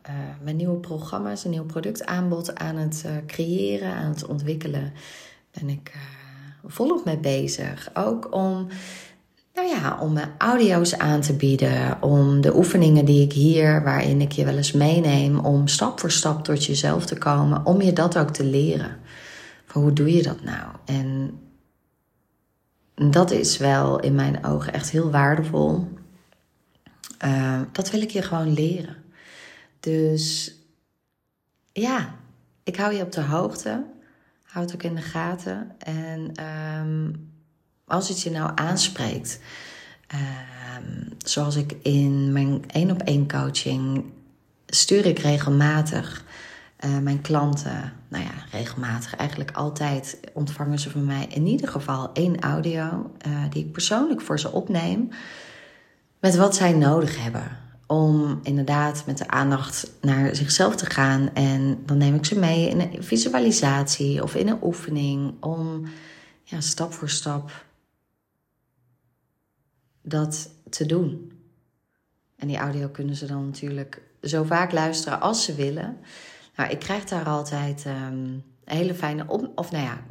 uh, 0.09 0.13
mijn 0.41 0.55
nieuwe 0.55 0.77
programma's, 0.77 1.43
een 1.43 1.51
nieuw 1.51 1.65
productaanbod 1.65 2.55
aan 2.55 2.75
het 2.75 3.05
creëren, 3.25 3.93
aan 3.93 4.09
het 4.09 4.25
ontwikkelen. 4.25 4.93
Ben 5.51 5.69
ik 5.69 5.91
volop 6.65 7.05
mee 7.05 7.17
bezig. 7.17 7.89
Ook 7.93 8.33
om, 8.33 8.67
nou 9.57 9.69
ja, 9.69 9.97
om 9.99 10.17
audio's 10.37 10.97
aan 10.97 11.21
te 11.21 11.33
bieden. 11.33 12.01
Om 12.01 12.41
de 12.41 12.55
oefeningen 12.55 13.05
die 13.05 13.21
ik 13.21 13.33
hier, 13.33 13.83
waarin 13.83 14.21
ik 14.21 14.31
je 14.31 14.45
wel 14.45 14.57
eens 14.57 14.71
meeneem, 14.71 15.39
om 15.39 15.67
stap 15.67 15.99
voor 15.99 16.11
stap 16.11 16.43
tot 16.43 16.65
jezelf 16.65 17.05
te 17.05 17.17
komen. 17.17 17.65
Om 17.65 17.81
je 17.81 17.93
dat 17.93 18.17
ook 18.17 18.29
te 18.29 18.43
leren. 18.43 18.97
Van 19.65 19.81
hoe 19.81 19.93
doe 19.93 20.13
je 20.13 20.23
dat 20.23 20.43
nou? 20.43 20.75
En 20.85 21.39
dat 23.11 23.31
is 23.31 23.57
wel 23.57 23.99
in 23.99 24.15
mijn 24.15 24.45
ogen 24.45 24.73
echt 24.73 24.89
heel 24.89 25.11
waardevol. 25.11 25.87
Uh, 27.25 27.61
dat 27.71 27.91
wil 27.91 28.01
ik 28.01 28.09
je 28.09 28.21
gewoon 28.21 28.53
leren. 28.53 28.95
Dus 29.79 30.55
ja, 31.71 32.15
ik 32.63 32.75
hou 32.75 32.93
je 32.93 33.03
op 33.03 33.11
de 33.11 33.21
hoogte. 33.21 33.83
Houd 34.43 34.73
ook 34.73 34.83
in 34.83 34.95
de 34.95 35.01
gaten. 35.01 35.71
En 35.79 36.31
um, 36.79 37.35
als 37.87 38.09
het 38.09 38.21
je 38.21 38.29
nou 38.29 38.51
aanspreekt, 38.55 39.39
um, 40.13 41.07
zoals 41.17 41.55
ik 41.55 41.75
in 41.81 42.31
mijn 42.31 42.63
één 42.67 42.91
op 42.91 43.01
één 43.01 43.27
coaching 43.27 44.03
stuur 44.65 45.05
ik 45.05 45.19
regelmatig 45.19 46.23
uh, 46.85 46.97
mijn 46.97 47.21
klanten, 47.21 47.93
nou 48.07 48.23
ja, 48.23 48.31
regelmatig, 48.51 49.15
eigenlijk 49.15 49.51
altijd 49.51 50.19
ontvangen 50.33 50.79
ze 50.79 50.89
van 50.89 51.05
mij 51.05 51.25
in 51.29 51.47
ieder 51.47 51.67
geval 51.67 52.09
één 52.13 52.39
audio 52.39 53.11
uh, 53.27 53.33
die 53.49 53.65
ik 53.65 53.71
persoonlijk 53.71 54.21
voor 54.21 54.39
ze 54.39 54.51
opneem 54.51 55.09
met 56.19 56.35
wat 56.35 56.55
zij 56.55 56.73
nodig 56.73 57.23
hebben. 57.23 57.57
Om 57.85 58.39
inderdaad 58.43 59.03
met 59.05 59.17
de 59.17 59.27
aandacht 59.27 59.91
naar 60.01 60.35
zichzelf 60.35 60.75
te 60.75 60.85
gaan. 60.85 61.33
En 61.33 61.83
dan 61.85 61.97
neem 61.97 62.15
ik 62.15 62.25
ze 62.25 62.39
mee 62.39 62.69
in 62.69 62.79
een 62.79 63.03
visualisatie 63.03 64.23
of 64.23 64.35
in 64.35 64.47
een 64.47 64.63
oefening. 64.63 65.33
Om 65.43 65.83
ja, 66.43 66.61
stap 66.61 66.93
voor 66.93 67.09
stap 67.09 67.51
dat 70.07 70.49
te 70.69 70.85
doen. 70.85 71.31
En 72.35 72.47
die 72.47 72.57
audio 72.57 72.87
kunnen 72.87 73.15
ze 73.15 73.25
dan 73.25 73.45
natuurlijk 73.45 74.01
zo 74.21 74.43
vaak 74.43 74.71
luisteren 74.71 75.21
als 75.21 75.45
ze 75.45 75.55
willen. 75.55 75.97
Nou, 76.55 76.69
ik 76.69 76.79
krijg 76.79 77.03
daar 77.03 77.25
altijd 77.25 77.85
um, 77.85 78.43
hele 78.63 78.93
fijne 78.93 79.23
op, 79.27 79.51
of 79.55 79.71
nou 79.71 79.83
ja, 79.83 80.03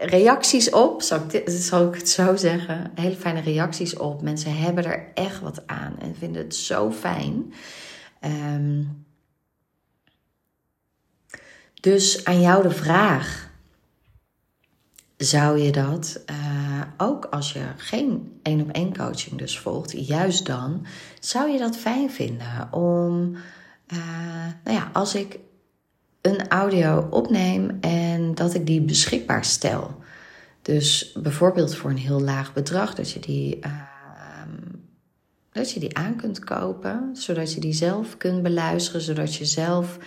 reacties 0.00 0.70
op, 0.70 1.02
zal 1.02 1.20
ik, 1.28 1.42
zal 1.70 1.88
ik 1.88 1.94
het 1.94 2.08
zo 2.08 2.36
zeggen. 2.36 2.90
Hele 2.94 3.16
fijne 3.16 3.40
reacties 3.40 3.96
op. 3.96 4.22
Mensen 4.22 4.56
hebben 4.56 4.84
er 4.84 5.10
echt 5.14 5.40
wat 5.40 5.66
aan 5.66 5.98
en 5.98 6.16
vinden 6.16 6.42
het 6.42 6.54
zo 6.54 6.90
fijn. 6.92 7.52
Um, 8.20 9.04
dus 11.80 12.24
aan 12.24 12.40
jou 12.40 12.62
de 12.62 12.70
vraag: 12.70 13.51
zou 15.24 15.58
je 15.58 15.72
dat 15.72 16.22
uh, 16.30 16.80
ook 16.96 17.24
als 17.24 17.52
je 17.52 17.62
geen 17.76 18.38
één 18.42 18.60
op 18.60 18.70
één 18.70 18.96
coaching 18.96 19.38
dus 19.38 19.58
volgt, 19.58 20.06
juist 20.06 20.46
dan, 20.46 20.86
zou 21.20 21.50
je 21.50 21.58
dat 21.58 21.76
fijn 21.76 22.10
vinden 22.10 22.72
om, 22.72 23.34
uh, 23.92 23.98
nou 24.64 24.76
ja, 24.76 24.90
als 24.92 25.14
ik 25.14 25.38
een 26.20 26.48
audio 26.48 27.06
opneem 27.10 27.78
en 27.80 28.34
dat 28.34 28.54
ik 28.54 28.66
die 28.66 28.80
beschikbaar 28.80 29.44
stel. 29.44 30.00
Dus 30.62 31.12
bijvoorbeeld 31.22 31.74
voor 31.74 31.90
een 31.90 31.96
heel 31.96 32.20
laag 32.20 32.52
bedrag, 32.52 32.94
dat 32.94 33.10
je 33.10 33.20
die, 33.20 33.58
uh, 33.66 33.72
dat 35.52 35.70
je 35.70 35.80
die 35.80 35.96
aan 35.96 36.16
kunt 36.16 36.44
kopen, 36.44 37.10
zodat 37.12 37.52
je 37.52 37.60
die 37.60 37.72
zelf 37.72 38.16
kunt 38.16 38.42
beluisteren, 38.42 39.00
zodat 39.00 39.34
je 39.34 39.44
zelf 39.44 39.98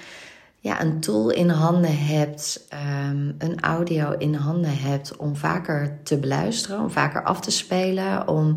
ja, 0.66 0.82
een 0.82 1.00
tool 1.00 1.30
in 1.30 1.50
handen 1.50 1.98
hebt, 1.98 2.68
um, 2.74 3.36
een 3.38 3.60
audio 3.60 4.12
in 4.18 4.34
handen 4.34 4.78
hebt 4.78 5.16
om 5.16 5.36
vaker 5.36 6.00
te 6.04 6.18
beluisteren, 6.18 6.80
om 6.80 6.92
vaker 6.92 7.24
af 7.24 7.40
te 7.40 7.52
spelen, 7.52 8.28
om 8.28 8.56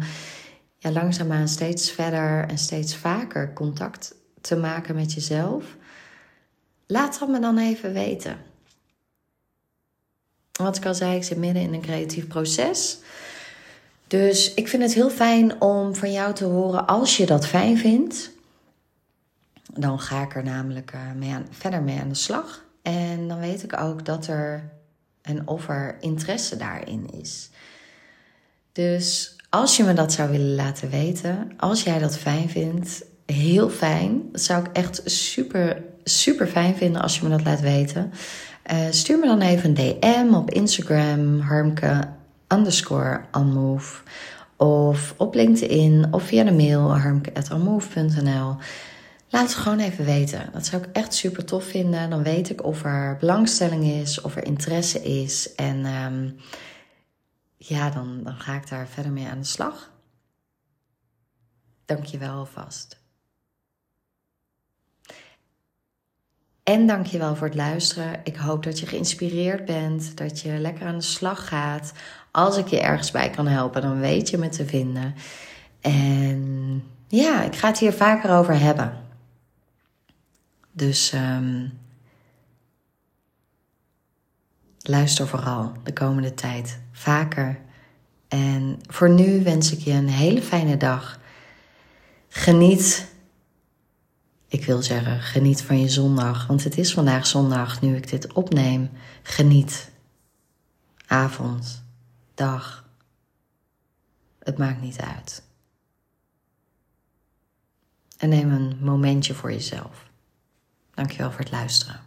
ja, 0.79 0.91
langzaamaan 0.91 1.49
steeds 1.49 1.91
verder 1.91 2.49
en 2.49 2.59
steeds 2.59 2.97
vaker 2.97 3.53
contact 3.53 4.15
te 4.41 4.57
maken 4.57 4.95
met 4.95 5.13
jezelf. 5.13 5.77
Laat 6.87 7.19
dat 7.19 7.29
me 7.29 7.41
dan 7.41 7.59
even 7.59 7.93
weten. 7.93 8.37
Wat 10.53 10.77
ik 10.77 10.87
al 10.87 10.95
zei, 10.95 11.17
ik 11.17 11.25
zit 11.25 11.39
midden 11.39 11.63
in 11.63 11.75
een 11.75 11.81
creatief 11.81 12.27
proces. 12.27 12.99
Dus 14.07 14.55
ik 14.55 14.69
vind 14.69 14.83
het 14.83 14.95
heel 14.95 15.11
fijn 15.11 15.61
om 15.61 15.95
van 15.95 16.13
jou 16.13 16.35
te 16.35 16.45
horen 16.45 16.87
als 16.87 17.17
je 17.17 17.27
dat 17.27 17.47
fijn 17.47 17.79
vindt. 17.79 18.37
Dan 19.79 20.01
ga 20.01 20.23
ik 20.23 20.37
er 20.37 20.45
namelijk 20.45 20.93
eh, 21.21 21.37
verder 21.51 21.83
mee 21.83 22.01
aan 22.01 22.09
de 22.09 22.15
slag. 22.15 22.65
En 22.83 23.29
dan 23.29 23.39
weet 23.39 23.63
ik 23.63 23.81
ook 23.81 24.05
dat 24.05 24.27
er 24.27 24.71
en 25.23 25.47
of 25.47 25.69
er 25.69 25.97
interesse 26.01 26.57
daarin 26.57 27.11
is. 27.11 27.51
Dus 28.73 29.37
als 29.51 29.77
je 29.77 29.85
me 29.85 29.93
dat 29.93 30.13
zou 30.13 30.31
willen 30.31 30.55
laten 30.55 30.91
weten, 30.91 31.53
als 31.57 31.83
jij 31.83 31.99
dat 31.99 32.19
fijn 32.19 32.49
vindt, 32.49 33.05
heel 33.27 33.71
fijn. 33.71 34.23
Dat 34.33 34.41
zou 34.41 34.65
ik 34.65 34.73
echt 34.73 35.01
super, 35.05 35.83
super 36.05 36.47
fijn 36.47 36.77
vinden 36.77 37.03
als 37.03 37.19
je 37.19 37.25
me 37.25 37.31
dat 37.31 37.45
laat 37.45 37.61
weten. 37.61 38.13
Uh, 38.73 38.79
stuur 38.91 39.19
me 39.19 39.27
dan 39.27 39.41
even 39.41 39.69
een 39.69 39.99
DM 40.01 40.35
op 40.35 40.51
Instagram, 40.51 41.41
harmke 41.41 42.09
underscore 42.49 43.21
unmove. 43.37 44.03
Of 44.57 45.15
op 45.17 45.35
LinkedIn 45.35 46.07
of 46.11 46.23
via 46.23 46.45
de 46.45 46.53
mail 46.53 46.99
harmke.unmove.nl. 46.99 48.57
Laat 49.31 49.43
het 49.43 49.55
gewoon 49.55 49.79
even 49.79 50.05
weten. 50.05 50.51
Dat 50.53 50.67
zou 50.67 50.83
ik 50.83 50.89
echt 50.93 51.15
super 51.15 51.45
tof 51.45 51.65
vinden. 51.65 52.11
Dan 52.11 52.23
weet 52.23 52.51
ik 52.51 52.65
of 52.65 52.85
er 52.85 53.17
belangstelling 53.21 53.85
is, 53.85 54.21
of 54.21 54.37
er 54.37 54.45
interesse 54.45 55.03
is. 55.03 55.55
En 55.55 55.87
um, 55.87 56.37
ja, 57.57 57.91
dan, 57.91 58.21
dan 58.23 58.35
ga 58.35 58.55
ik 58.55 58.69
daar 58.69 58.89
verder 58.89 59.13
mee 59.13 59.27
aan 59.27 59.39
de 59.39 59.47
slag. 59.47 59.91
Dank 61.85 62.05
je 62.05 62.19
wel 62.19 62.35
alvast. 62.35 63.01
En 66.63 66.87
dankjewel 66.87 67.37
voor 67.37 67.47
het 67.47 67.57
luisteren. 67.57 68.21
Ik 68.25 68.37
hoop 68.37 68.63
dat 68.63 68.81
je 68.81 68.87
geïnspireerd 68.87 69.65
bent, 69.65 70.17
dat 70.17 70.41
je 70.41 70.59
lekker 70.59 70.87
aan 70.87 70.99
de 70.99 71.05
slag 71.05 71.49
gaat. 71.49 71.93
Als 72.31 72.57
ik 72.57 72.67
je 72.67 72.81
ergens 72.81 73.11
bij 73.11 73.31
kan 73.31 73.47
helpen, 73.47 73.83
dan 73.83 74.01
weet 74.01 74.31
je 74.31 74.39
me 74.39 74.49
te 74.49 74.67
vinden. 74.67 75.15
En 75.81 76.83
ja, 77.07 77.43
ik 77.43 77.57
ga 77.57 77.69
het 77.69 77.79
hier 77.79 77.93
vaker 77.93 78.31
over 78.31 78.61
hebben. 78.61 79.08
Dus 80.79 81.13
um, 81.13 81.79
luister 84.81 85.29
vooral 85.29 85.73
de 85.83 85.93
komende 85.93 86.35
tijd 86.35 86.79
vaker. 86.93 87.61
En 88.29 88.81
voor 88.87 89.11
nu 89.11 89.43
wens 89.43 89.73
ik 89.73 89.79
je 89.79 89.91
een 89.91 90.09
hele 90.09 90.43
fijne 90.43 90.77
dag. 90.77 91.21
Geniet. 92.29 93.09
Ik 94.49 94.65
wil 94.65 94.83
zeggen, 94.83 95.21
geniet 95.21 95.63
van 95.63 95.81
je 95.81 95.89
zondag, 95.89 96.47
want 96.47 96.65
het 96.65 96.79
is 96.79 96.93
vandaag 96.93 97.27
zondag 97.27 97.81
nu 97.81 97.97
ik 97.97 98.09
dit 98.09 98.33
opneem. 98.33 98.91
Geniet. 99.23 99.91
Avond, 101.07 101.85
dag. 102.35 102.89
Het 104.39 104.59
maakt 104.59 104.81
niet 104.81 105.01
uit. 105.01 105.43
En 108.19 108.29
neem 108.29 108.53
een 108.53 108.79
momentje 108.81 109.35
voor 109.35 109.53
jezelf. 109.53 110.08
Dankjewel 110.99 111.31
voor 111.31 111.41
het 111.41 111.51
luisteren. 111.51 112.01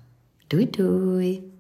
Doei 0.48 0.70
doei. 0.70 1.51